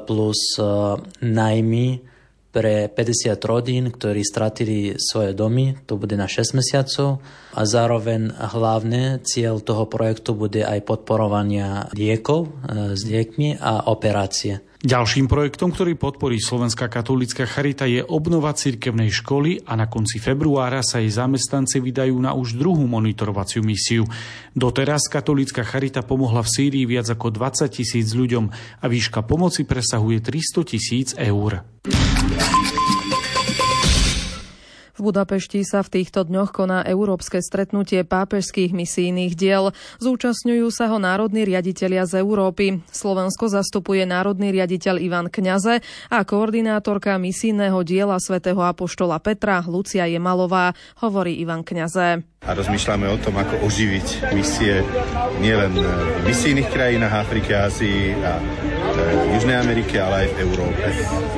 plus 0.05 0.61
e, 0.61 0.63
najmy 1.25 2.05
pre 2.53 2.89
50 2.89 3.37
rodín, 3.45 3.93
ktorí 3.93 4.25
stratili 4.25 4.97
svoje 4.97 5.37
domy, 5.37 5.77
to 5.85 6.01
bude 6.01 6.17
na 6.17 6.25
6 6.25 6.57
mesiacov 6.57 7.21
a 7.53 7.61
zároveň 7.69 8.33
hlavne 8.33 9.21
cieľ 9.21 9.61
toho 9.61 9.85
projektu 9.85 10.33
bude 10.33 10.65
aj 10.65 10.81
podporovania 10.89 11.93
liekov 11.93 12.49
s 12.97 13.05
liekmi 13.05 13.61
a 13.61 13.93
operácie. 13.93 14.66
Ďalším 14.85 15.25
projektom, 15.25 15.73
ktorý 15.73 15.97
podporí 15.97 16.37
Slovenská 16.37 16.93
katolícka 16.93 17.49
charita 17.49 17.89
je 17.89 18.05
obnova 18.05 18.53
cirkevnej 18.53 19.09
školy 19.09 19.65
a 19.65 19.73
na 19.73 19.89
konci 19.89 20.21
februára 20.21 20.85
sa 20.85 21.01
jej 21.01 21.09
zamestnanci 21.09 21.81
vydajú 21.81 22.13
na 22.21 22.37
už 22.37 22.61
druhú 22.61 22.85
monitorovaciu 22.85 23.65
misiu. 23.65 24.05
Doteraz 24.53 25.09
katolícka 25.09 25.65
charita 25.65 26.05
pomohla 26.05 26.45
v 26.45 26.53
Sýrii 26.53 26.85
viac 26.85 27.09
ako 27.09 27.33
20 27.33 27.73
tisíc 27.73 28.13
ľuďom 28.13 28.45
a 28.53 28.85
výška 28.85 29.25
pomoci 29.25 29.65
presahuje 29.65 30.21
300 30.21 30.71
tisíc 30.71 31.09
eur. 31.17 31.65
Budapešti 35.07 35.63
sa 35.63 35.87
v 35.87 36.03
týchto 36.03 36.27
dňoch 36.27 36.51
koná 36.51 36.83
európske 36.83 37.39
stretnutie 37.39 38.03
pápežských 38.03 38.75
misijných 38.75 39.39
diel. 39.39 39.71
Zúčastňujú 40.03 40.67
sa 40.75 40.91
ho 40.91 40.99
národní 40.99 41.47
riaditeľia 41.47 42.11
z 42.11 42.27
Európy. 42.27 42.83
Slovensko 42.91 43.47
zastupuje 43.47 44.03
národný 44.03 44.51
riaditeľ 44.51 44.99
Ivan 44.99 45.31
Kňaze 45.31 45.79
a 46.11 46.19
koordinátorka 46.27 47.15
misijného 47.23 47.87
diela 47.87 48.19
svätého 48.19 48.59
Apoštola 48.59 49.23
Petra 49.23 49.63
Lucia 49.63 50.11
Jemalová, 50.11 50.75
hovorí 50.99 51.39
Ivan 51.39 51.63
Kňaze. 51.63 52.27
A 52.43 52.51
rozmýšľame 52.59 53.07
o 53.07 53.15
tom, 53.23 53.39
ako 53.39 53.63
oživiť 53.63 54.35
misie 54.35 54.83
nielen 55.39 55.71
v 55.79 56.27
misijných 56.27 56.67
krajinách 56.67 57.31
Afriky, 57.31 57.55
Ázii 57.55 58.11
a 58.27 58.43
v 58.91 58.99
Južnej 59.39 59.55
Amerike, 59.55 60.03
ale 60.03 60.27
aj 60.27 60.29
v 60.35 60.51
Európe. 60.51 60.83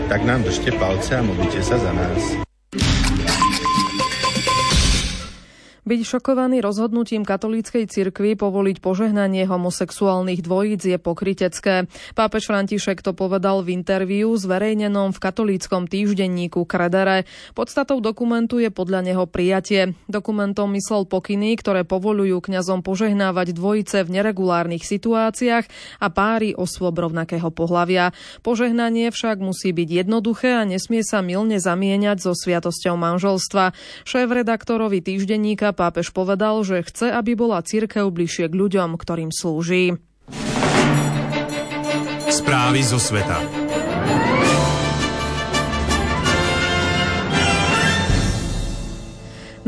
Tak 0.09 0.25
nám 0.25 0.49
držte 0.49 0.73
palce 0.81 1.21
a 1.21 1.23
modlite 1.25 1.61
sa 1.61 1.77
za 1.77 1.93
nás. 1.93 2.49
Byť 5.89 6.05
šokovaný 6.05 6.61
rozhodnutím 6.61 7.25
katolíckej 7.25 7.89
cirkvi 7.89 8.37
povoliť 8.37 8.85
požehnanie 8.85 9.49
homosexuálnych 9.49 10.45
dvojíc 10.45 10.85
je 10.85 11.01
pokrytecké. 11.01 11.89
Pápež 12.13 12.45
František 12.45 13.01
to 13.01 13.17
povedal 13.17 13.65
v 13.65 13.73
interviu 13.73 14.37
zverejnenom 14.37 15.17
v 15.17 15.23
katolíckom 15.25 15.89
týždenníku 15.89 16.69
Kredere. 16.69 17.25
Podstatou 17.57 18.05
dokumentu 18.05 18.61
je 18.61 18.69
podľa 18.69 19.01
neho 19.01 19.25
prijatie. 19.25 19.97
Dokumentom 20.13 20.77
myslel 20.77 21.09
pokyny, 21.09 21.57
ktoré 21.57 21.89
povolujú 21.89 22.45
kňazom 22.45 22.85
požehnávať 22.85 23.57
dvojice 23.57 24.05
v 24.05 24.13
neregulárnych 24.13 24.85
situáciách 24.85 25.65
a 26.05 26.07
páry 26.13 26.53
osôb 26.53 27.01
rovnakého 27.01 27.49
pohlavia. 27.49 28.13
Požehnanie 28.45 29.09
však 29.09 29.41
musí 29.41 29.73
byť 29.73 30.05
jednoduché 30.05 30.53
a 30.53 30.69
nesmie 30.69 31.01
sa 31.01 31.25
milne 31.25 31.57
zamieňať 31.57 32.29
so 32.29 32.37
sviatosťou 32.37 33.01
manželstva. 33.01 33.73
Šéf 34.05 34.29
redaktorovi 34.29 35.01
týždenníka 35.01 35.78
pápež 35.79 36.11
povedal, 36.11 36.67
že 36.67 36.83
chce, 36.83 37.15
aby 37.15 37.39
bola 37.39 37.63
církev 37.63 38.11
bližšie 38.11 38.51
k 38.51 38.59
ľuďom, 38.59 38.99
ktorým 38.99 39.31
slúži. 39.31 39.95
Správy 42.27 42.83
zo 42.83 42.99
sveta. 42.99 43.58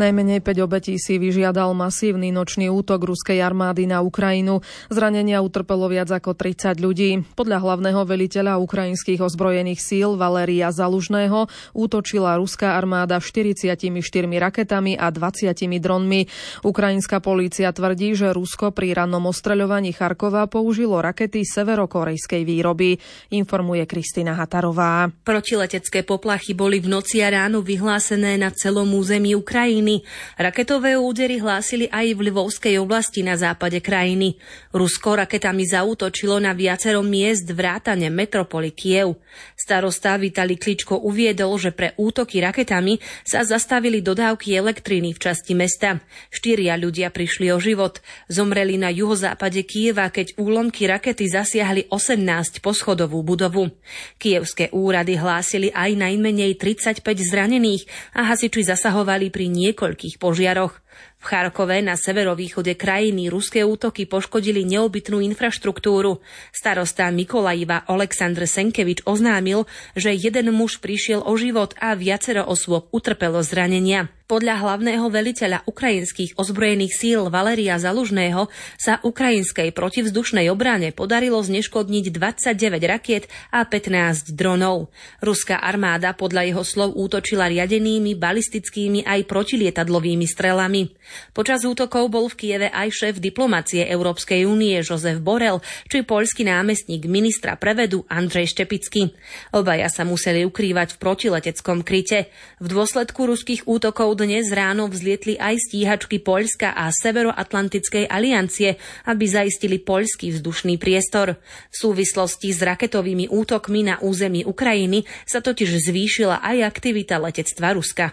Najmenej 0.00 0.40
5 0.40 0.64
obetí 0.64 0.96
si 0.96 1.20
vyžiadal 1.20 1.76
masívny 1.76 2.32
nočný 2.32 2.72
útok 2.72 3.04
ruskej 3.04 3.36
armády 3.44 3.84
na 3.84 4.00
Ukrajinu. 4.00 4.64
Zranenia 4.88 5.44
utrpelo 5.44 5.92
viac 5.92 6.08
ako 6.08 6.32
30 6.32 6.80
ľudí. 6.80 7.20
Podľa 7.36 7.60
hlavného 7.60 8.08
veliteľa 8.08 8.56
ukrajinských 8.64 9.20
ozbrojených 9.20 9.76
síl 9.76 10.16
Valéria 10.16 10.72
Zalužného 10.72 11.52
útočila 11.76 12.40
ruská 12.40 12.80
armáda 12.80 13.20
44 13.20 13.76
raketami 14.24 14.96
a 14.96 15.12
20 15.12 15.52
dronmi. 15.84 16.32
Ukrajinská 16.64 17.20
polícia 17.20 17.68
tvrdí, 17.68 18.16
že 18.16 18.32
Rusko 18.32 18.72
pri 18.72 18.96
rannom 18.96 19.28
ostreľovaní 19.28 19.92
Charkova 19.92 20.48
použilo 20.48 20.96
rakety 21.04 21.44
severokorejskej 21.44 22.40
výroby. 22.48 22.96
Informuje 23.36 23.84
Kristina 23.84 24.32
Hatarová. 24.32 25.12
Protiletecké 25.28 26.08
poplachy 26.08 26.56
boli 26.56 26.80
v 26.80 26.88
noci 26.88 27.20
a 27.20 27.28
ráno 27.28 27.60
vyhlásené 27.60 28.40
na 28.40 28.48
celom 28.48 28.88
území 28.96 29.36
Ukrajiny 29.36 29.89
krajiny. 29.90 30.06
Raketové 30.38 30.96
údery 30.96 31.42
hlásili 31.42 31.90
aj 31.90 32.06
v 32.14 32.20
Lvovskej 32.30 32.74
oblasti 32.78 33.20
na 33.26 33.34
západe 33.34 33.82
krajiny. 33.82 34.38
Rusko 34.70 35.18
raketami 35.18 35.66
zaútočilo 35.66 36.38
na 36.38 36.54
viacero 36.54 37.02
miest 37.02 37.50
vrátane 37.50 38.08
metropoly 38.08 38.70
Kiev. 38.70 39.18
Starosta 39.58 40.16
Vitali 40.16 40.56
Kličko 40.56 41.02
uviedol, 41.02 41.58
že 41.58 41.74
pre 41.74 41.92
útoky 41.98 42.40
raketami 42.40 42.98
sa 43.26 43.42
zastavili 43.42 44.00
dodávky 44.00 44.54
elektriny 44.54 45.12
v 45.12 45.18
časti 45.18 45.52
mesta. 45.52 46.00
Štyria 46.30 46.78
ľudia 46.78 47.10
prišli 47.10 47.50
o 47.52 47.58
život. 47.58 48.00
Zomreli 48.30 48.78
na 48.78 48.88
juhozápade 48.90 49.62
Kieva, 49.66 50.08
keď 50.08 50.38
úlomky 50.40 50.86
rakety 50.88 51.28
zasiahli 51.28 51.90
18 51.90 52.62
poschodovú 52.62 53.20
budovu. 53.22 53.70
Kievské 54.16 54.72
úrady 54.72 55.18
hlásili 55.20 55.68
aj 55.74 55.98
najmenej 55.98 56.56
35 56.56 57.02
zranených 57.04 57.84
a 58.16 58.30
hasiči 58.32 58.66
zasahovali 58.66 59.28
pri 59.28 59.46
niekoľkých 59.50 59.79
niekoľkých 59.80 60.20
požiaroch. 60.20 60.76
V 61.16 61.24
Charkove 61.24 61.80
na 61.80 61.96
severovýchode 61.96 62.76
krajiny 62.76 63.32
ruské 63.32 63.64
útoky 63.64 64.04
poškodili 64.04 64.60
neobytnú 64.68 65.24
infraštruktúru. 65.24 66.20
Starosta 66.52 67.08
Mikolajiva 67.08 67.88
Oleksandr 67.88 68.44
Senkevič 68.44 69.08
oznámil, 69.08 69.64
že 69.96 70.12
jeden 70.12 70.52
muž 70.52 70.84
prišiel 70.84 71.24
o 71.24 71.32
život 71.40 71.72
a 71.80 71.96
viacero 71.96 72.44
osôb 72.44 72.92
utrpelo 72.92 73.40
zranenia. 73.40 74.12
Podľa 74.30 74.62
hlavného 74.62 75.10
veliteľa 75.10 75.66
ukrajinských 75.66 76.38
ozbrojených 76.38 76.94
síl 76.94 77.26
Valeria 77.34 77.82
Zalužného 77.82 78.46
sa 78.78 79.02
ukrajinskej 79.02 79.74
protivzdušnej 79.74 80.46
obrane 80.54 80.94
podarilo 80.94 81.42
zneškodniť 81.42 82.14
29 82.14 82.54
rakiet 82.86 83.26
a 83.50 83.66
15 83.66 84.30
dronov. 84.38 84.94
Ruská 85.18 85.58
armáda 85.58 86.14
podľa 86.14 86.46
jeho 86.46 86.62
slov 86.62 86.94
útočila 86.94 87.50
riadenými 87.50 88.14
balistickými 88.14 89.02
aj 89.02 89.26
protilietadlovými 89.26 90.30
strelami. 90.30 90.94
Počas 91.34 91.66
útokov 91.66 92.06
bol 92.06 92.30
v 92.30 92.38
Kieve 92.38 92.68
aj 92.70 92.86
šéf 92.86 93.18
diplomacie 93.18 93.82
Európskej 93.82 94.46
únie 94.46 94.78
Jozef 94.78 95.18
Borel 95.18 95.58
či 95.90 96.06
poľský 96.06 96.46
námestník 96.46 97.10
ministra 97.10 97.58
prevedu 97.58 98.06
Andrej 98.06 98.54
Štepický. 98.54 99.10
Obaja 99.58 99.90
sa 99.90 100.06
museli 100.06 100.46
ukrývať 100.46 100.94
v 100.94 101.00
protileteckom 101.02 101.82
kryte. 101.82 102.30
V 102.62 102.70
dôsledku 102.70 103.26
ruských 103.26 103.66
útokov 103.66 104.19
dnes 104.20 104.52
ráno 104.52 104.90
vzlietli 104.90 105.40
aj 105.40 105.70
stíhačky 105.70 106.20
Poľska 106.20 106.76
a 106.76 106.92
Severoatlantickej 106.92 108.04
aliancie, 108.04 108.76
aby 109.08 109.24
zaistili 109.24 109.80
poľský 109.80 110.36
vzdušný 110.36 110.76
priestor. 110.76 111.40
V 111.72 111.76
súvislosti 111.76 112.52
s 112.52 112.60
raketovými 112.60 113.32
útokmi 113.32 113.86
na 113.86 113.96
území 114.02 114.44
Ukrajiny 114.44 115.08
sa 115.24 115.40
totiž 115.40 115.88
zvýšila 115.88 116.44
aj 116.44 116.56
aktivita 116.68 117.16
letectva 117.16 117.72
Ruska. 117.72 118.12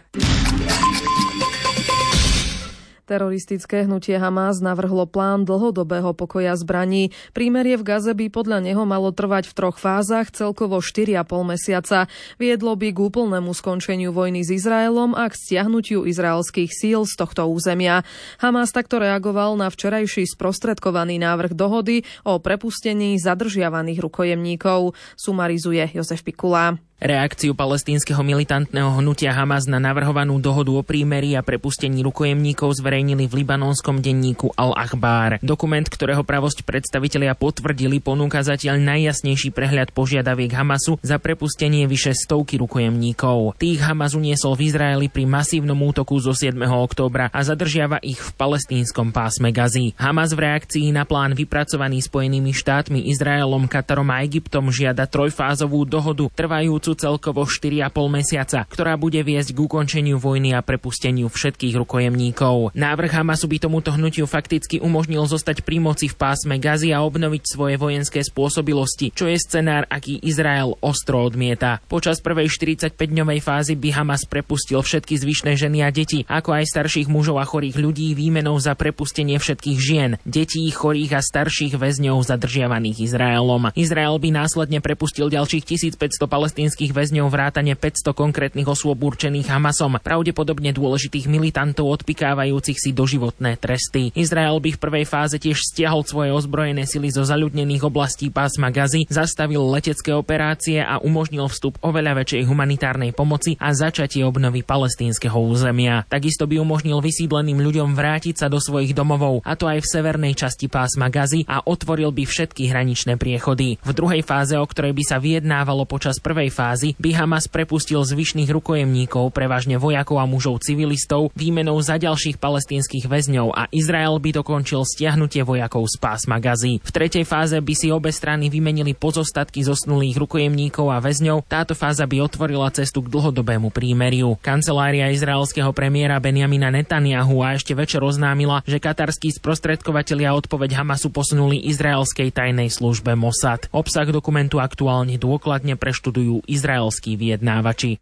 Teroristické 3.07 3.87
hnutie 3.87 4.19
Hamas 4.19 4.59
navrhlo 4.59 5.07
plán 5.07 5.47
dlhodobého 5.47 6.11
pokoja 6.11 6.59
zbraní. 6.59 7.15
Prímerie 7.31 7.79
v 7.79 7.87
Gaze 7.87 8.11
by 8.11 8.27
podľa 8.27 8.59
neho 8.59 8.83
malo 8.83 9.15
trvať 9.15 9.47
v 9.47 9.55
troch 9.55 9.79
fázach 9.79 10.27
celkovo 10.35 10.83
4,5 10.83 11.23
mesiaca. 11.47 12.11
Viedlo 12.35 12.75
by 12.75 12.91
k 12.91 12.99
úplnému 12.99 13.55
skončeniu 13.55 14.11
vojny 14.11 14.43
s 14.43 14.51
Izraelom 14.51 15.15
a 15.15 15.23
k 15.31 15.39
stiahnutiu 15.39 16.03
izraelských 16.03 16.67
síl 16.67 17.07
z 17.07 17.15
tohto 17.15 17.47
územia. 17.47 18.03
Hamas 18.43 18.75
takto 18.75 18.99
reagoval 18.99 19.55
na 19.55 19.71
včerajší 19.71 20.27
sprostredkovaný 20.27 21.15
návrh 21.23 21.55
dohody 21.55 22.03
o 22.27 22.43
prepustení 22.43 23.15
zadržiavaných 23.23 24.03
rukojemníkov. 24.03 24.99
Sumarizuje 25.15 25.95
Jozef 25.95 26.27
Pikula. 26.27 26.86
Reakciu 26.97 27.53
palestínskeho 27.53 28.25
militantného 28.25 28.89
hnutia 28.97 29.29
Hamas 29.29 29.69
na 29.69 29.77
navrhovanú 29.77 30.41
dohodu 30.41 30.73
o 30.73 30.81
prímeri 30.81 31.37
a 31.37 31.45
prepustení 31.45 32.01
rukojemníkov 32.01 32.73
zverejnili 32.73 33.29
v 33.29 33.45
libanonskom 33.45 34.01
denníku 34.01 34.49
Al-Achbar. 34.57 35.37
Dokument, 35.45 35.85
ktorého 35.85 36.25
pravosť 36.25 36.65
predstavitelia 36.65 37.37
potvrdili, 37.37 38.01
ponúka 38.01 38.41
zatiaľ 38.41 38.81
najjasnejší 38.81 39.53
prehľad 39.53 39.93
požiadaviek 39.93 40.49
Hamasu 40.49 40.97
za 41.05 41.21
prepustenie 41.21 41.85
vyše 41.85 42.17
stovky 42.17 42.57
rukojemníkov. 42.57 43.61
Tých 43.61 43.77
Hamas 43.77 44.17
uniesol 44.17 44.57
v 44.57 44.73
Izraeli 44.73 45.05
pri 45.05 45.29
masívnom 45.29 45.77
útoku 45.77 46.17
zo 46.17 46.33
7. 46.33 46.57
októbra 46.65 47.29
a 47.29 47.45
zadržiava 47.45 48.01
ich 48.01 48.17
v 48.17 48.33
palestínskom 48.33 49.13
pásme 49.13 49.53
Gazy. 49.53 49.93
Hamas 50.01 50.33
v 50.33 50.49
reakcii 50.49 50.89
na 50.89 51.05
plán 51.05 51.37
vypracovaný 51.37 52.01
Spojenými 52.01 52.57
štátmi, 52.57 53.05
Izraelom, 53.13 53.69
Katarom 53.69 54.09
a 54.09 54.25
Egyptom 54.25 54.73
žiada 54.73 55.05
trojfázovú 55.05 55.85
dohodu 55.85 56.25
trvajúcu 56.33 56.86
trvajúcu 56.87 57.03
celkovo 57.03 57.41
4,5 57.43 58.07
mesiaca, 58.07 58.59
ktorá 58.63 58.95
bude 58.95 59.19
viesť 59.19 59.51
k 59.51 59.59
ukončeniu 59.59 60.15
vojny 60.15 60.55
a 60.55 60.63
prepusteniu 60.63 61.27
všetkých 61.27 61.75
rukojemníkov. 61.83 62.71
Návrh 62.71 63.11
Hamasu 63.11 63.51
by 63.51 63.57
tomuto 63.59 63.91
hnutiu 63.91 64.23
fakticky 64.23 64.79
umožnil 64.79 65.27
zostať 65.27 65.67
pri 65.67 65.83
moci 65.83 66.07
v 66.07 66.15
pásme 66.15 66.55
Gazy 66.55 66.95
a 66.95 67.03
obnoviť 67.03 67.43
svoje 67.43 67.75
vojenské 67.75 68.23
spôsobilosti, 68.23 69.11
čo 69.11 69.27
je 69.27 69.35
scenár, 69.35 69.83
aký 69.91 70.23
Izrael 70.23 70.79
ostro 70.79 71.27
odmieta. 71.27 71.83
Počas 71.91 72.23
prvej 72.23 72.47
45-dňovej 72.47 73.39
fázy 73.43 73.73
by 73.75 73.89
Hamas 73.91 74.23
prepustil 74.23 74.79
všetky 74.79 75.19
zvyšné 75.19 75.59
ženy 75.59 75.83
a 75.83 75.91
deti, 75.91 76.23
ako 76.23 76.55
aj 76.55 76.71
starších 76.71 77.11
mužov 77.11 77.43
a 77.43 77.45
chorých 77.47 77.75
ľudí 77.75 78.15
výmenou 78.15 78.55
za 78.61 78.77
prepustenie 78.79 79.35
všetkých 79.35 79.79
žien, 79.81 80.11
detí, 80.23 80.63
chorých 80.71 81.19
a 81.19 81.21
starších 81.21 81.75
väzňov 81.75 82.23
zadržiavaných 82.23 83.11
Izraelom. 83.11 83.75
Izrael 83.75 84.15
by 84.21 84.29
následne 84.31 84.79
prepustil 84.79 85.27
ďalších 85.27 85.65
1500 85.97 86.29
palestínskych 86.29 86.76
politických 86.77 86.93
väzňov 86.93 87.33
vrátane 87.33 87.73
500 87.73 88.13
konkrétnych 88.13 88.69
osôb 88.69 89.01
určených 89.01 89.49
Hamasom, 89.49 89.97
pravdepodobne 89.97 90.69
dôležitých 90.69 91.25
militantov 91.25 91.89
odpikávajúcich 91.89 92.77
si 92.77 92.93
doživotné 92.93 93.57
tresty. 93.57 94.13
Izrael 94.13 94.61
by 94.61 94.77
v 94.77 94.81
prvej 94.85 95.05
fáze 95.09 95.41
tiež 95.41 95.57
stiahol 95.57 96.05
svoje 96.05 96.29
ozbrojené 96.29 96.85
sily 96.85 97.09
zo 97.09 97.25
zaľudnených 97.25 97.81
oblastí 97.81 98.29
pásma 98.29 98.69
Gazy, 98.69 99.09
zastavil 99.09 99.65
letecké 99.65 100.13
operácie 100.13 100.77
a 100.77 101.01
umožnil 101.01 101.49
vstup 101.49 101.81
oveľa 101.81 102.21
väčšej 102.21 102.45
humanitárnej 102.45 103.09
pomoci 103.09 103.57
a 103.57 103.73
začatie 103.73 104.21
obnovy 104.21 104.61
palestínskeho 104.61 105.33
územia. 105.33 106.05
Takisto 106.05 106.45
by 106.45 106.61
umožnil 106.61 107.01
vysídleným 107.01 107.57
ľuďom 107.57 107.97
vrátiť 107.97 108.45
sa 108.45 108.53
do 108.53 108.61
svojich 108.61 108.93
domovov, 108.93 109.41
a 109.41 109.57
to 109.57 109.65
aj 109.65 109.81
v 109.81 109.91
severnej 109.97 110.37
časti 110.37 110.69
pásma 110.69 111.09
Gazy 111.09 111.41
a 111.49 111.57
otvoril 111.65 112.13
by 112.13 112.21
všetky 112.29 112.69
hraničné 112.69 113.17
priechody. 113.17 113.81
V 113.81 113.91
druhej 113.97 114.21
fáze, 114.21 114.53
o 114.53 114.69
ktorej 114.69 114.93
by 114.93 115.03
sa 115.09 115.17
vyjednávalo 115.17 115.89
počas 115.89 116.21
prvej 116.21 116.53
fáze, 116.53 116.66
fázy 116.67 116.99
by 116.99 117.15
Hamas 117.15 117.47
prepustil 117.47 118.03
zvyšných 118.03 118.51
rukojemníkov, 118.51 119.31
prevažne 119.31 119.79
vojakov 119.79 120.19
a 120.19 120.27
mužov 120.27 120.59
civilistov, 120.59 121.31
výmenou 121.31 121.79
za 121.79 121.95
ďalších 121.95 122.43
palestínskych 122.43 123.07
väzňov 123.07 123.55
a 123.55 123.71
Izrael 123.71 124.19
by 124.19 124.35
dokončil 124.35 124.83
stiahnutie 124.83 125.47
vojakov 125.47 125.87
z 125.87 125.95
pásma 125.95 126.43
Gazy. 126.43 126.83
V 126.83 126.91
tretej 126.91 127.23
fáze 127.23 127.55
by 127.55 127.71
si 127.71 127.87
obe 127.87 128.11
strany 128.11 128.51
vymenili 128.51 128.91
pozostatky 128.91 129.63
zosnulých 129.63 130.19
rukojemníkov 130.19 130.91
a 130.91 130.99
väzňov. 130.99 131.47
Táto 131.47 131.71
fáza 131.71 132.03
by 132.03 132.19
otvorila 132.19 132.67
cestu 132.75 132.99
k 132.99 133.15
dlhodobému 133.15 133.71
prímeriu. 133.71 134.35
Kancelária 134.43 135.07
izraelského 135.15 135.71
premiéra 135.71 136.19
Benjamina 136.19 136.67
Netanyahu 136.67 137.47
a 137.47 137.55
ešte 137.55 137.71
večer 137.71 138.03
oznámila, 138.03 138.59
že 138.67 138.83
katarskí 138.83 139.31
sprostredkovateľia 139.39 140.35
odpoveď 140.35 140.83
Hamasu 140.83 141.15
posunuli 141.15 141.63
izraelskej 141.71 142.35
tajnej 142.35 142.67
službe 142.67 143.15
Mossad. 143.15 143.71
Obsah 143.71 144.11
dokumentu 144.11 144.59
aktuálne 144.59 145.15
dôkladne 145.15 145.79
preštudujú 145.79 146.43
izraelskí 146.57 147.13
vyjednávači. 147.13 148.01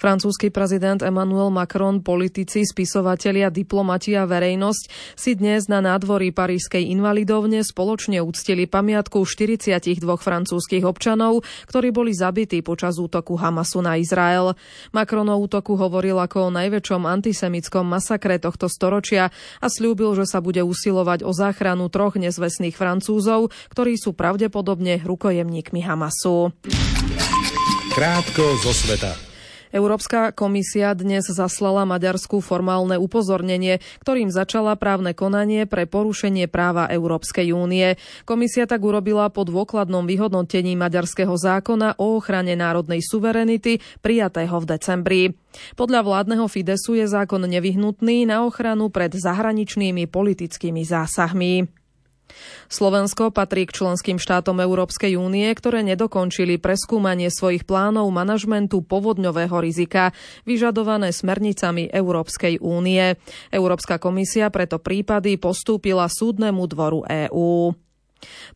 Francúzsky 0.00 0.48
prezident 0.48 1.04
Emmanuel 1.04 1.52
Macron, 1.52 2.00
politici, 2.00 2.64
spisovatelia, 2.64 3.52
diplomati 3.52 4.16
a 4.16 4.24
verejnosť 4.24 5.14
si 5.14 5.36
dnes 5.36 5.68
na 5.68 5.84
nádvorí 5.84 6.32
Parížskej 6.32 6.88
invalidovne 6.88 7.60
spoločne 7.60 8.24
uctili 8.24 8.64
pamiatku 8.64 9.20
42 9.20 10.00
francúzskych 10.00 10.84
občanov, 10.88 11.44
ktorí 11.68 11.92
boli 11.92 12.16
zabití 12.16 12.64
počas 12.64 12.96
útoku 12.96 13.36
Hamasu 13.36 13.84
na 13.84 14.00
Izrael. 14.00 14.56
Macron 14.96 15.28
o 15.28 15.36
útoku 15.36 15.76
hovoril 15.76 16.16
ako 16.16 16.48
o 16.48 16.54
najväčšom 16.54 17.04
antisemickom 17.04 17.84
masakre 17.84 18.40
tohto 18.40 18.72
storočia 18.72 19.28
a 19.60 19.66
slúbil, 19.68 20.16
že 20.16 20.24
sa 20.24 20.40
bude 20.40 20.64
usilovať 20.64 21.28
o 21.28 21.32
záchranu 21.36 21.92
troch 21.92 22.16
nezvestných 22.16 22.74
Francúzov, 22.74 23.52
ktorí 23.68 24.00
sú 24.00 24.16
pravdepodobne 24.16 25.04
rukojemníkmi 25.04 25.84
Hamasu. 25.84 26.56
Krátko 27.98 28.54
zo 28.62 28.70
sveta. 28.70 29.10
Európska 29.74 30.30
komisia 30.30 30.94
dnes 30.94 31.26
zaslala 31.26 31.82
Maďarsku 31.82 32.38
formálne 32.38 32.94
upozornenie, 32.94 33.82
ktorým 34.06 34.30
začala 34.30 34.78
právne 34.78 35.18
konanie 35.18 35.66
pre 35.66 35.82
porušenie 35.82 36.46
práva 36.46 36.86
Európskej 36.86 37.50
únie. 37.50 37.98
Komisia 38.22 38.70
tak 38.70 38.86
urobila 38.86 39.26
po 39.34 39.42
dôkladnom 39.42 40.06
vyhodnotení 40.06 40.78
maďarského 40.78 41.34
zákona 41.34 41.98
o 41.98 42.22
ochrane 42.22 42.54
národnej 42.54 43.02
suverenity 43.02 43.82
prijatého 43.98 44.62
v 44.62 44.68
decembri. 44.78 45.22
Podľa 45.74 46.06
vládneho 46.06 46.46
Fidesu 46.46 46.94
je 46.94 47.10
zákon 47.10 47.42
nevyhnutný 47.50 48.30
na 48.30 48.46
ochranu 48.46 48.94
pred 48.94 49.10
zahraničnými 49.10 50.06
politickými 50.06 50.86
zásahmi. 50.86 51.77
Slovensko 52.68 53.32
patrí 53.32 53.64
k 53.64 53.74
členským 53.74 54.20
štátom 54.20 54.60
Európskej 54.60 55.16
únie, 55.16 55.48
ktoré 55.56 55.80
nedokončili 55.82 56.60
preskúmanie 56.60 57.32
svojich 57.32 57.64
plánov 57.64 58.08
manažmentu 58.12 58.84
povodňového 58.84 59.56
rizika, 59.58 60.12
vyžadované 60.44 61.10
smernicami 61.10 61.88
Európskej 61.88 62.60
únie. 62.60 63.16
Európska 63.48 63.96
komisia 63.96 64.52
preto 64.52 64.76
prípady 64.78 65.40
postúpila 65.40 66.06
súdnemu 66.06 66.62
dvoru 66.68 67.00
EÚ. 67.08 67.87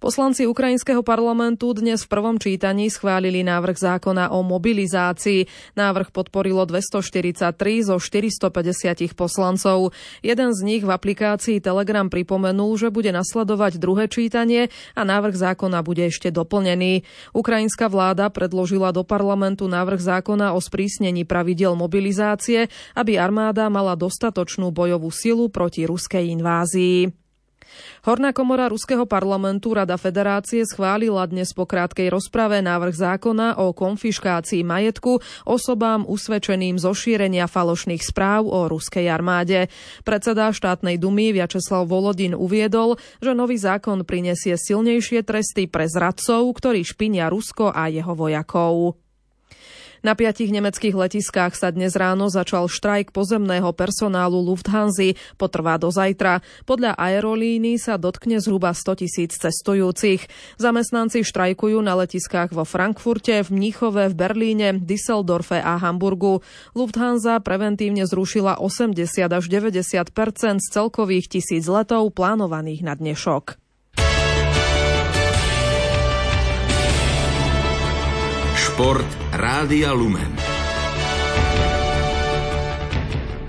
Poslanci 0.02 0.50
ukrajinského 0.50 1.06
parlamentu 1.06 1.70
dnes 1.70 2.02
v 2.02 2.10
prvom 2.10 2.34
čítaní 2.34 2.90
schválili 2.90 3.46
návrh 3.46 3.78
zákona 3.78 4.34
o 4.34 4.42
mobilizácii. 4.42 5.46
Návrh 5.78 6.10
podporilo 6.10 6.66
243 6.66 7.86
zo 7.86 7.96
450 8.02 9.14
poslancov. 9.14 9.94
Jeden 10.26 10.50
z 10.50 10.60
nich 10.66 10.82
v 10.82 10.90
aplikácii 10.90 11.62
Telegram 11.62 12.10
pripomenul, 12.10 12.74
že 12.74 12.90
bude 12.90 13.14
nasledovať 13.14 13.78
druhé 13.78 14.10
čítanie 14.10 14.74
a 14.98 15.06
návrh 15.06 15.38
zákona 15.38 15.86
bude 15.86 16.10
ešte 16.10 16.34
doplnený. 16.34 17.06
Ukrajinská 17.30 17.86
vláda 17.86 18.26
predložila 18.34 18.90
do 18.90 19.06
parlamentu 19.06 19.70
návrh 19.70 20.02
zákona 20.02 20.50
o 20.52 20.58
sprísnení 20.58 21.22
pravidel 21.22 21.78
mobilizácie, 21.78 22.66
aby 22.98 23.14
armáda 23.22 23.70
mala 23.70 23.94
dostatočnú 23.94 24.74
bojovú 24.74 25.14
silu 25.14 25.46
proti 25.46 25.86
ruskej 25.86 26.34
invázii. 26.34 27.21
Horná 28.02 28.34
komora 28.34 28.66
Ruského 28.66 29.06
parlamentu 29.06 29.74
Rada 29.76 29.94
Federácie 29.94 30.66
schválila 30.66 31.22
dnes 31.28 31.54
po 31.54 31.68
krátkej 31.68 32.10
rozprave 32.10 32.58
návrh 32.58 32.94
zákona 32.94 33.62
o 33.62 33.70
konfiškácii 33.70 34.66
majetku 34.66 35.22
osobám 35.46 36.02
usvedčeným 36.08 36.78
zo 36.78 36.90
šírenia 36.96 37.46
falošných 37.46 38.02
správ 38.02 38.48
o 38.48 38.66
ruskej 38.66 39.06
armáde. 39.06 39.70
Predseda 40.02 40.50
štátnej 40.50 40.98
dumy 40.98 41.30
Vyacheslav 41.34 41.86
Volodin 41.86 42.34
uviedol, 42.34 42.98
že 43.18 43.36
nový 43.36 43.58
zákon 43.58 44.02
prinesie 44.02 44.54
silnejšie 44.58 45.22
tresty 45.22 45.70
pre 45.70 45.86
zradcov, 45.86 46.48
ktorí 46.58 46.82
špinia 46.86 47.30
Rusko 47.30 47.70
a 47.70 47.86
jeho 47.90 48.14
vojakov. 48.14 49.01
Na 50.02 50.18
piatich 50.18 50.50
nemeckých 50.50 50.98
letiskách 50.98 51.54
sa 51.54 51.70
dnes 51.70 51.94
ráno 51.94 52.26
začal 52.26 52.66
štrajk 52.66 53.14
pozemného 53.14 53.70
personálu 53.70 54.42
Lufthansa. 54.42 55.14
Potrvá 55.38 55.78
do 55.78 55.94
zajtra. 55.94 56.42
Podľa 56.66 56.98
aerolíny 56.98 57.78
sa 57.78 57.94
dotkne 57.94 58.42
zhruba 58.42 58.74
100 58.74 58.98
tisíc 58.98 59.38
cestujúcich. 59.38 60.26
Zamestnanci 60.58 61.22
štrajkujú 61.22 61.78
na 61.78 61.94
letiskách 62.02 62.50
vo 62.50 62.66
Frankfurte, 62.66 63.46
v 63.46 63.48
Mníchove, 63.54 64.10
v 64.10 64.18
Berlíne, 64.18 64.68
Düsseldorfe 64.82 65.62
a 65.62 65.78
Hamburgu. 65.78 66.42
Lufthansa 66.74 67.38
preventívne 67.38 68.02
zrušila 68.02 68.58
80 68.58 69.06
až 69.30 69.44
90 69.46 69.86
z 70.58 70.66
celkových 70.66 71.30
tisíc 71.30 71.70
letov 71.70 72.10
plánovaných 72.10 72.82
na 72.82 72.98
dnešok. 72.98 73.61
Šport 78.72 79.04
Rádia 79.36 79.92
Lumen. 79.92 80.51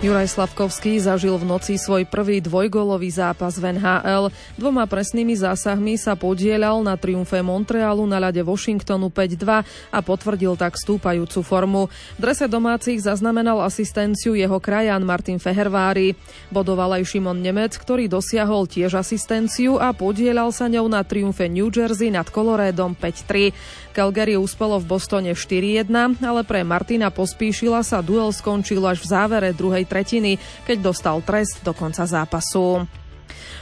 Juraj 0.04 0.36
Slavkovský 0.36 1.00
zažil 1.00 1.32
v 1.40 1.48
noci 1.48 1.80
svoj 1.80 2.04
prvý 2.04 2.44
dvojgolový 2.44 3.08
zápas 3.08 3.56
v 3.56 3.80
NHL. 3.80 4.36
Dvoma 4.60 4.84
presnými 4.84 5.32
zásahmi 5.32 5.96
sa 5.96 6.20
podielal 6.20 6.84
na 6.84 7.00
triumfe 7.00 7.40
Montrealu 7.40 8.04
na 8.04 8.20
ľade 8.20 8.44
Washingtonu 8.44 9.08
5-2 9.08 9.64
a 9.64 10.00
potvrdil 10.04 10.60
tak 10.60 10.76
stúpajúcu 10.76 11.40
formu. 11.40 11.88
V 11.88 12.20
drese 12.20 12.52
domácich 12.52 13.00
zaznamenal 13.00 13.64
asistenciu 13.64 14.36
jeho 14.36 14.60
krajan 14.60 15.08
Martin 15.08 15.40
Fehervári. 15.40 16.20
Bodoval 16.52 17.00
aj 17.00 17.08
Šimon 17.08 17.40
Nemec, 17.40 17.72
ktorý 17.80 18.12
dosiahol 18.12 18.68
tiež 18.68 19.00
asistenciu 19.00 19.80
a 19.80 19.96
podielal 19.96 20.52
sa 20.52 20.68
ňou 20.68 20.92
na 20.92 21.08
triumfe 21.08 21.48
New 21.48 21.72
Jersey 21.72 22.12
nad 22.12 22.28
Coloredom 22.28 22.92
5-3. 22.92 23.56
Calgary 23.96 24.36
uspelo 24.36 24.84
v 24.84 24.90
Bostone 25.00 25.32
4-1, 25.32 25.88
ale 26.20 26.44
pre 26.44 26.68
Martina 26.68 27.08
Pospíšila 27.08 27.88
sa 27.88 28.04
duel 28.04 28.36
skončil 28.36 28.84
až 28.84 29.00
v 29.00 29.08
závere 29.08 29.56
druhej 29.56 29.93
tretiny, 29.94 30.42
keď 30.66 30.78
dostal 30.82 31.22
trest 31.22 31.62
do 31.62 31.78
konca 31.78 32.10
zápasu. 32.10 32.90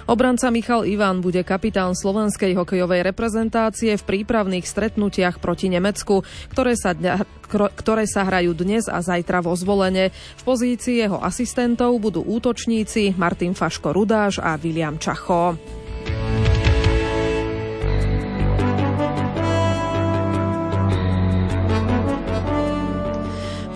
Obranca 0.09 0.49
Michal 0.49 0.89
Ivan 0.89 1.21
bude 1.21 1.45
kapitán 1.45 1.93
slovenskej 1.93 2.57
hokejovej 2.57 3.05
reprezentácie 3.05 3.93
v 3.99 4.03
prípravných 4.07 4.65
stretnutiach 4.65 5.37
proti 5.37 5.69
Nemecku, 5.69 6.25
ktoré 6.49 6.73
sa, 6.73 6.97
dňa, 6.97 7.47
ktoré 7.77 8.09
sa 8.09 8.25
hrajú 8.25 8.57
dnes 8.57 8.89
a 8.89 8.97
zajtra 9.03 9.45
vo 9.45 9.53
zvolenie. 9.53 10.09
V 10.41 10.43
pozícii 10.43 11.05
jeho 11.05 11.21
asistentov 11.21 11.93
budú 12.01 12.25
útočníci 12.25 13.13
Martin 13.19 13.53
Faško 13.53 13.93
Rudáš 13.93 14.41
a 14.41 14.57
William 14.57 14.97
Čacho. 14.97 15.80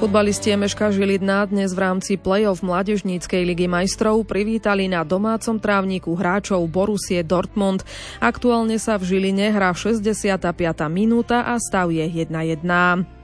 Futbalisti 0.05 0.53
Emeška 0.53 0.93
Žilidná 0.93 1.49
dnes 1.49 1.73
v 1.73 1.81
rámci 1.81 2.13
play-off 2.13 2.61
Mládežníckej 2.61 3.41
ligy 3.41 3.65
majstrov 3.65 4.21
privítali 4.21 4.85
na 4.85 5.01
domácom 5.01 5.57
trávniku 5.57 6.13
hráčov 6.13 6.61
Borusie 6.69 7.25
Dortmund. 7.25 7.81
Aktuálne 8.21 8.77
sa 8.77 9.01
v 9.01 9.17
Žiline 9.17 9.49
hrá 9.49 9.73
65. 9.73 10.45
minúta 10.93 11.49
a 11.49 11.57
stav 11.57 11.89
je 11.89 12.05
1-1. 12.05 13.14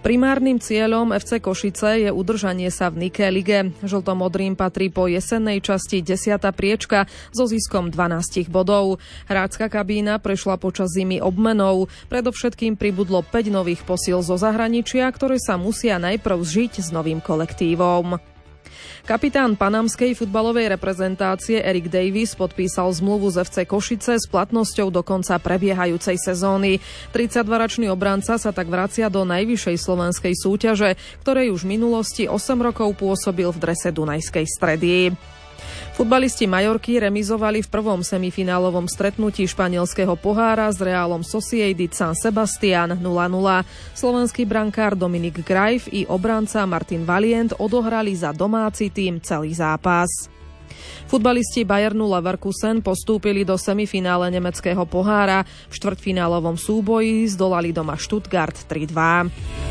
Primárnym 0.00 0.56
cieľom 0.56 1.12
FC 1.12 1.44
Košice 1.44 2.08
je 2.08 2.08
udržanie 2.08 2.72
sa 2.72 2.88
v 2.88 3.04
Nike 3.04 3.28
lige. 3.28 3.76
Žltomodrým 3.84 4.56
patrí 4.56 4.88
po 4.88 5.04
jesennej 5.04 5.60
časti 5.60 6.00
10. 6.00 6.40
priečka 6.56 7.04
so 7.36 7.44
ziskom 7.44 7.92
12 7.92 8.48
bodov. 8.48 8.96
Hrácka 9.28 9.68
kabína 9.68 10.16
prešla 10.16 10.56
počas 10.56 10.96
zimy 10.96 11.20
obmenou. 11.20 11.92
Predovšetkým 12.08 12.80
pribudlo 12.80 13.20
5 13.20 13.52
nových 13.52 13.84
posil 13.84 14.24
zo 14.24 14.40
zahraničia, 14.40 15.04
ktoré 15.12 15.36
sa 15.36 15.60
musia 15.60 16.00
najprv 16.00 16.48
zžiť 16.48 16.80
s 16.80 16.88
novým 16.96 17.20
kolektívom. 17.20 18.39
Kapitán 19.08 19.58
panamskej 19.58 20.14
futbalovej 20.14 20.70
reprezentácie 20.70 21.58
Erik 21.58 21.90
Davis 21.90 22.36
podpísal 22.38 22.92
zmluvu 22.94 23.32
z 23.32 23.42
FC 23.42 23.56
Košice 23.66 24.20
s 24.20 24.28
platnosťou 24.28 24.92
do 24.92 25.02
konca 25.02 25.40
prebiehajúcej 25.40 26.20
sezóny. 26.20 26.78
32-ročný 27.10 27.88
obranca 27.90 28.38
sa 28.38 28.50
tak 28.52 28.70
vracia 28.70 29.10
do 29.10 29.26
najvyššej 29.26 29.76
slovenskej 29.80 30.34
súťaže, 30.36 30.94
ktorej 31.24 31.50
už 31.56 31.66
v 31.66 31.80
minulosti 31.80 32.24
8 32.28 32.60
rokov 32.60 32.94
pôsobil 33.00 33.48
v 33.50 33.58
drese 33.58 33.90
Dunajskej 33.90 34.46
stredy. 34.46 35.10
Futbalisti 35.94 36.48
Majorky 36.48 36.96
remizovali 36.96 37.60
v 37.60 37.68
prvom 37.68 38.00
semifinálovom 38.00 38.88
stretnutí 38.88 39.44
španielského 39.44 40.16
pohára 40.16 40.72
s 40.72 40.80
Reálom 40.80 41.20
Sociedad 41.20 41.92
San 41.92 42.14
Sebastian 42.16 42.96
0-0. 42.96 43.04
Slovenský 43.92 44.48
brankár 44.48 44.96
Dominik 44.96 45.44
Grajf 45.44 45.92
i 45.92 46.08
obranca 46.08 46.64
Martin 46.64 47.04
Valient 47.04 47.52
odohrali 47.60 48.16
za 48.16 48.32
domáci 48.32 48.88
tým 48.88 49.20
celý 49.20 49.52
zápas. 49.52 50.08
Futbalisti 51.10 51.66
Bayernu 51.66 52.06
Leverkusen 52.06 52.80
postúpili 52.86 53.42
do 53.42 53.58
semifinále 53.58 54.30
nemeckého 54.30 54.86
pohára. 54.86 55.42
V 55.66 55.74
štvrtfinálovom 55.74 56.54
súboji 56.54 57.26
zdolali 57.26 57.74
doma 57.74 57.98
Stuttgart 57.98 58.54
3-2. 58.70 59.69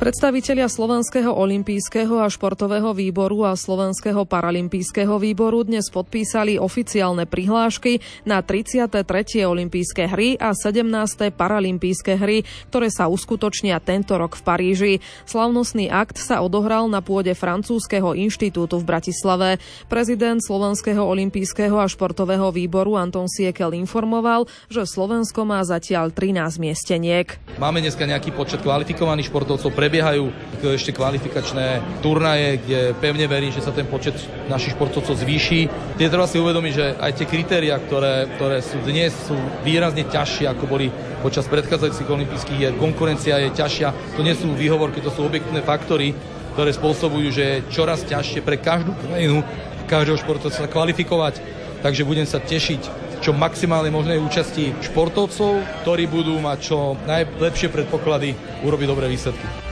Predstavitelia 0.00 0.64
Slovenského 0.64 1.28
olympijského 1.28 2.24
a 2.24 2.32
športového 2.32 2.96
výboru 2.96 3.44
a 3.44 3.52
Slovenského 3.52 4.24
paralympijského 4.24 5.20
výboru 5.20 5.60
dnes 5.60 5.92
podpísali 5.92 6.56
oficiálne 6.56 7.28
prihlášky 7.28 8.00
na 8.24 8.40
33. 8.40 8.96
olympijské 9.44 10.08
hry 10.08 10.40
a 10.40 10.56
17. 10.56 11.36
paralympijské 11.36 12.16
hry, 12.16 12.48
ktoré 12.72 12.88
sa 12.88 13.12
uskutočnia 13.12 13.76
tento 13.84 14.16
rok 14.16 14.40
v 14.40 14.42
Paríži. 14.48 14.94
Slavnostný 15.28 15.92
akt 15.92 16.16
sa 16.16 16.40
odohral 16.40 16.88
na 16.88 17.04
pôde 17.04 17.36
Francúzského 17.36 18.16
inštitútu 18.16 18.80
v 18.80 18.88
Bratislave. 18.88 19.60
Prezident 19.92 20.40
Slovenského 20.40 21.04
olympijského 21.04 21.76
a 21.76 21.84
športového 21.84 22.48
výboru 22.56 22.96
Anton 22.96 23.28
Siekel 23.28 23.76
informoval, 23.76 24.48
že 24.72 24.80
Slovensko 24.88 25.44
má 25.44 25.60
zatiaľ 25.60 26.08
13 26.08 26.56
miesteniek. 26.56 27.36
Máme 27.60 27.84
dneska 27.84 28.08
nejaký 28.08 28.32
počet 28.32 28.64
kvalifikovaných 28.64 29.28
športovcov 29.28 29.68
pre 29.76 29.90
prebiehajú 30.00 30.32
ešte 30.80 30.96
kvalifikačné 30.96 32.00
turnaje, 32.00 32.56
kde 32.64 32.96
pevne 32.96 33.28
verím, 33.28 33.52
že 33.52 33.60
sa 33.60 33.68
ten 33.68 33.84
počet 33.84 34.16
našich 34.48 34.72
športovcov 34.72 35.12
zvýši. 35.12 35.68
Je 36.00 36.08
treba 36.08 36.24
si 36.24 36.40
uvedomiť, 36.40 36.72
že 36.72 36.86
aj 36.96 37.12
tie 37.20 37.28
kritéria, 37.28 37.76
ktoré, 37.76 38.24
ktoré 38.40 38.64
sú 38.64 38.80
dnes, 38.80 39.12
sú 39.12 39.36
výrazne 39.60 40.08
ťažšie, 40.08 40.48
ako 40.48 40.64
boli 40.64 40.88
počas 41.20 41.44
predchádzajúcich 41.52 42.08
olympijských 42.08 42.56
hier. 42.56 42.72
Konkurencia 42.80 43.44
je 43.44 43.52
ťažšia, 43.52 44.16
to 44.16 44.24
nie 44.24 44.32
sú 44.32 44.56
výhovorky, 44.56 45.04
to 45.04 45.12
sú 45.12 45.28
objektívne 45.28 45.60
faktory, 45.60 46.16
ktoré 46.56 46.72
spôsobujú, 46.72 47.28
že 47.28 47.44
je 47.44 47.64
čoraz 47.68 48.08
ťažšie 48.08 48.40
pre 48.40 48.56
každú 48.56 48.96
krajinu, 49.04 49.44
každého 49.84 50.16
športovca 50.16 50.64
kvalifikovať. 50.64 51.44
Takže 51.84 52.08
budem 52.08 52.24
sa 52.24 52.40
tešiť 52.40 53.12
čo 53.20 53.36
maximálne 53.36 53.92
možnej 53.92 54.16
účasti 54.16 54.72
športovcov, 54.80 55.84
ktorí 55.84 56.08
budú 56.08 56.40
mať 56.40 56.58
čo 56.72 56.96
najlepšie 57.04 57.68
predpoklady 57.68 58.32
urobiť 58.64 58.86
dobré 58.88 59.12
výsledky. 59.12 59.69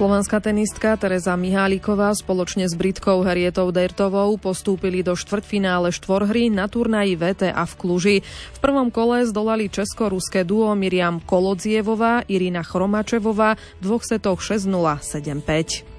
Slovenská 0.00 0.40
tenistka 0.40 0.96
Teresa 0.96 1.36
Miháliková 1.36 2.08
spoločne 2.16 2.64
s 2.64 2.72
Britkou 2.72 3.20
Harietou 3.20 3.68
Dertovou 3.68 4.40
postúpili 4.40 5.04
do 5.04 5.12
štvrťfinále 5.12 5.92
štvorhry 5.92 6.48
na 6.48 6.72
turnaji 6.72 7.20
VTA 7.20 7.60
v 7.68 7.74
Kluži. 7.76 8.16
V 8.24 8.58
prvom 8.64 8.88
kole 8.88 9.28
zdolali 9.28 9.68
česko-ruské 9.68 10.40
duo 10.48 10.72
Miriam 10.72 11.20
Kolodzievová, 11.20 12.24
Irina 12.32 12.64
Chromačevová 12.64 13.60
v 13.60 13.80
dvoch 13.84 14.00
setoch 14.00 14.40
6-0, 14.40 14.72
7-5. 15.04 15.89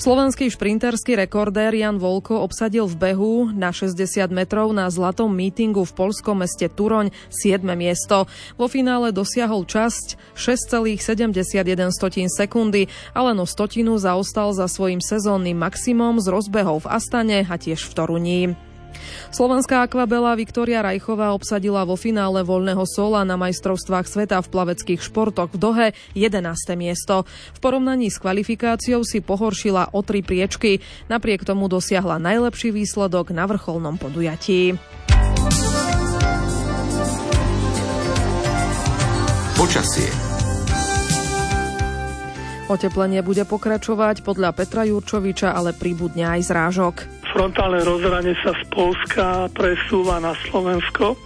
Slovenský 0.00 0.50
šprinterský 0.50 1.14
rekordér 1.14 1.76
Jan 1.76 2.00
Volko 2.00 2.42
obsadil 2.42 2.90
v 2.90 2.96
behu 2.98 3.34
na 3.54 3.70
60 3.70 4.00
metrov 4.34 4.74
na 4.74 4.90
zlatom 4.90 5.30
mítingu 5.30 5.86
v 5.86 5.92
polskom 5.94 6.42
meste 6.42 6.66
Turoň 6.66 7.14
7. 7.30 7.62
miesto. 7.78 8.26
Vo 8.58 8.66
finále 8.66 9.14
dosiahol 9.14 9.62
časť 9.68 10.34
6,71 10.34 11.92
sekundy, 12.26 12.90
ale 13.14 13.30
no 13.36 13.46
stotinu 13.46 14.00
zaostal 14.00 14.50
za 14.56 14.66
svojim 14.66 14.98
sezónnym 14.98 15.54
maximum 15.54 16.18
z 16.18 16.26
rozbehov 16.32 16.88
v 16.88 16.90
Astane 16.90 17.38
a 17.46 17.54
tiež 17.54 17.86
v 17.86 17.92
Toruni. 17.92 18.71
Slovenská 19.32 19.86
akvabela 19.86 20.36
Viktória 20.38 20.84
Rajchová 20.84 21.32
obsadila 21.32 21.84
vo 21.84 21.96
finále 21.96 22.44
voľného 22.44 22.84
sola 22.84 23.24
na 23.24 23.40
majstrovstvách 23.40 24.06
sveta 24.06 24.38
v 24.44 24.50
plaveckých 24.52 25.00
športoch 25.00 25.52
v 25.54 25.58
Dohe 25.58 25.86
11. 26.12 26.44
miesto. 26.76 27.24
V 27.56 27.58
porovnaní 27.58 28.12
s 28.12 28.20
kvalifikáciou 28.20 29.02
si 29.04 29.24
pohoršila 29.24 29.94
o 29.96 30.00
tri 30.04 30.20
priečky, 30.20 30.84
napriek 31.08 31.46
tomu 31.46 31.70
dosiahla 31.70 32.20
najlepší 32.20 32.74
výsledok 32.74 33.32
na 33.32 33.48
vrcholnom 33.48 33.96
podujatí. 33.96 34.76
Počasie 39.56 40.10
Oteplenie 42.72 43.20
bude 43.20 43.44
pokračovať 43.44 44.24
podľa 44.24 44.56
Petra 44.56 44.88
Jurčoviča, 44.88 45.52
ale 45.52 45.76
príbudne 45.76 46.24
aj 46.24 46.40
zrážok. 46.48 47.21
Frontálne 47.32 47.80
rozhranie 47.80 48.36
sa 48.44 48.52
z 48.52 48.62
Polska 48.68 49.48
presúva 49.56 50.20
na 50.20 50.36
Slovensko, 50.44 51.16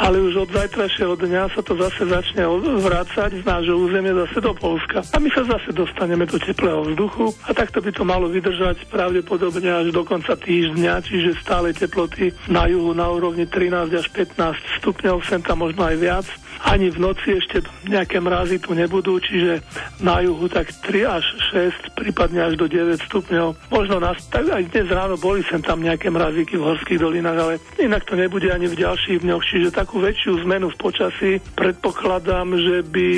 ale 0.00 0.16
už 0.16 0.48
od 0.48 0.50
zajtrajšieho 0.56 1.20
dňa 1.20 1.52
sa 1.52 1.60
to 1.60 1.76
zase 1.76 2.08
začne 2.08 2.48
vrácať 2.80 3.36
z 3.36 3.44
nášho 3.44 3.76
územia 3.76 4.16
zase 4.24 4.40
do 4.40 4.56
Polska. 4.56 5.04
A 5.12 5.20
my 5.20 5.28
sa 5.28 5.44
zase 5.44 5.76
dostaneme 5.76 6.24
do 6.24 6.40
teplého 6.40 6.80
vzduchu 6.88 7.36
a 7.44 7.52
takto 7.52 7.84
by 7.84 7.92
to 7.92 8.08
malo 8.08 8.32
vydržať 8.32 8.88
pravdepodobne 8.88 9.68
až 9.68 9.92
do 9.92 10.00
konca 10.00 10.32
týždňa, 10.32 11.04
čiže 11.04 11.36
stále 11.44 11.76
teploty 11.76 12.32
na 12.48 12.64
juhu 12.64 12.96
na 12.96 13.12
úrovni 13.12 13.44
13 13.44 13.92
až 13.92 14.08
15 14.16 14.80
stupňov, 14.80 15.20
sem 15.28 15.44
tam 15.44 15.60
možno 15.60 15.84
aj 15.84 15.96
viac 16.00 16.26
ani 16.68 16.92
v 16.92 16.98
noci 17.00 17.40
ešte 17.40 17.64
nejaké 17.88 18.20
mrazy 18.20 18.60
tu 18.60 18.76
nebudú, 18.76 19.16
čiže 19.16 19.64
na 20.04 20.20
juhu 20.20 20.44
tak 20.50 20.68
3 20.84 21.08
až 21.08 21.24
6, 21.56 21.96
prípadne 21.96 22.44
až 22.44 22.60
do 22.60 22.68
9 22.68 23.00
stupňov. 23.08 23.72
Možno 23.72 23.96
nás, 23.96 24.20
tak 24.28 24.44
aj 24.52 24.68
dnes 24.68 24.88
ráno 24.92 25.16
boli 25.16 25.40
sem 25.50 25.60
tam 25.66 25.82
nejaké 25.82 26.08
mrazíky 26.14 26.54
v 26.54 26.66
horských 26.70 27.02
dolinách, 27.02 27.38
ale 27.42 27.54
inak 27.82 28.06
to 28.06 28.14
nebude 28.14 28.46
ani 28.46 28.70
v 28.70 28.78
ďalších 28.78 29.26
dňoch, 29.26 29.42
čiže 29.42 29.74
takú 29.74 29.98
väčšiu 29.98 30.46
zmenu 30.46 30.70
v 30.70 30.78
počasí 30.78 31.32
predpokladám, 31.58 32.54
že 32.54 32.76
by 32.86 33.08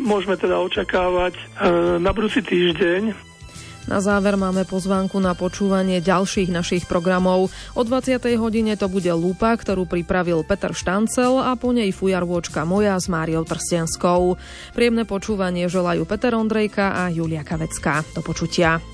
môžeme 0.00 0.40
teda 0.40 0.56
očakávať 0.56 1.36
e, 1.36 1.42
na 2.00 2.10
budúci 2.16 2.40
týždeň. 2.40 3.34
Na 3.84 4.00
záver 4.00 4.40
máme 4.40 4.64
pozvánku 4.64 5.20
na 5.20 5.36
počúvanie 5.36 6.00
ďalších 6.00 6.48
našich 6.48 6.88
programov. 6.88 7.52
O 7.76 7.82
20. 7.84 8.16
hodine 8.40 8.80
to 8.80 8.88
bude 8.88 9.12
Lupa, 9.12 9.52
ktorú 9.52 9.84
pripravil 9.84 10.40
Peter 10.40 10.72
Štancel 10.72 11.36
a 11.36 11.52
po 11.52 11.68
nej 11.68 11.92
fujarvôčka 11.92 12.64
moja 12.64 12.96
s 12.96 13.12
Máriou 13.12 13.44
Trstenskou. 13.44 14.40
Príjemné 14.72 15.04
počúvanie 15.04 15.68
želajú 15.68 16.08
Peter 16.08 16.32
Ondrejka 16.32 16.96
a 16.96 17.12
Julia 17.12 17.44
Kavecká. 17.44 18.00
Do 18.16 18.24
počutia. 18.24 18.93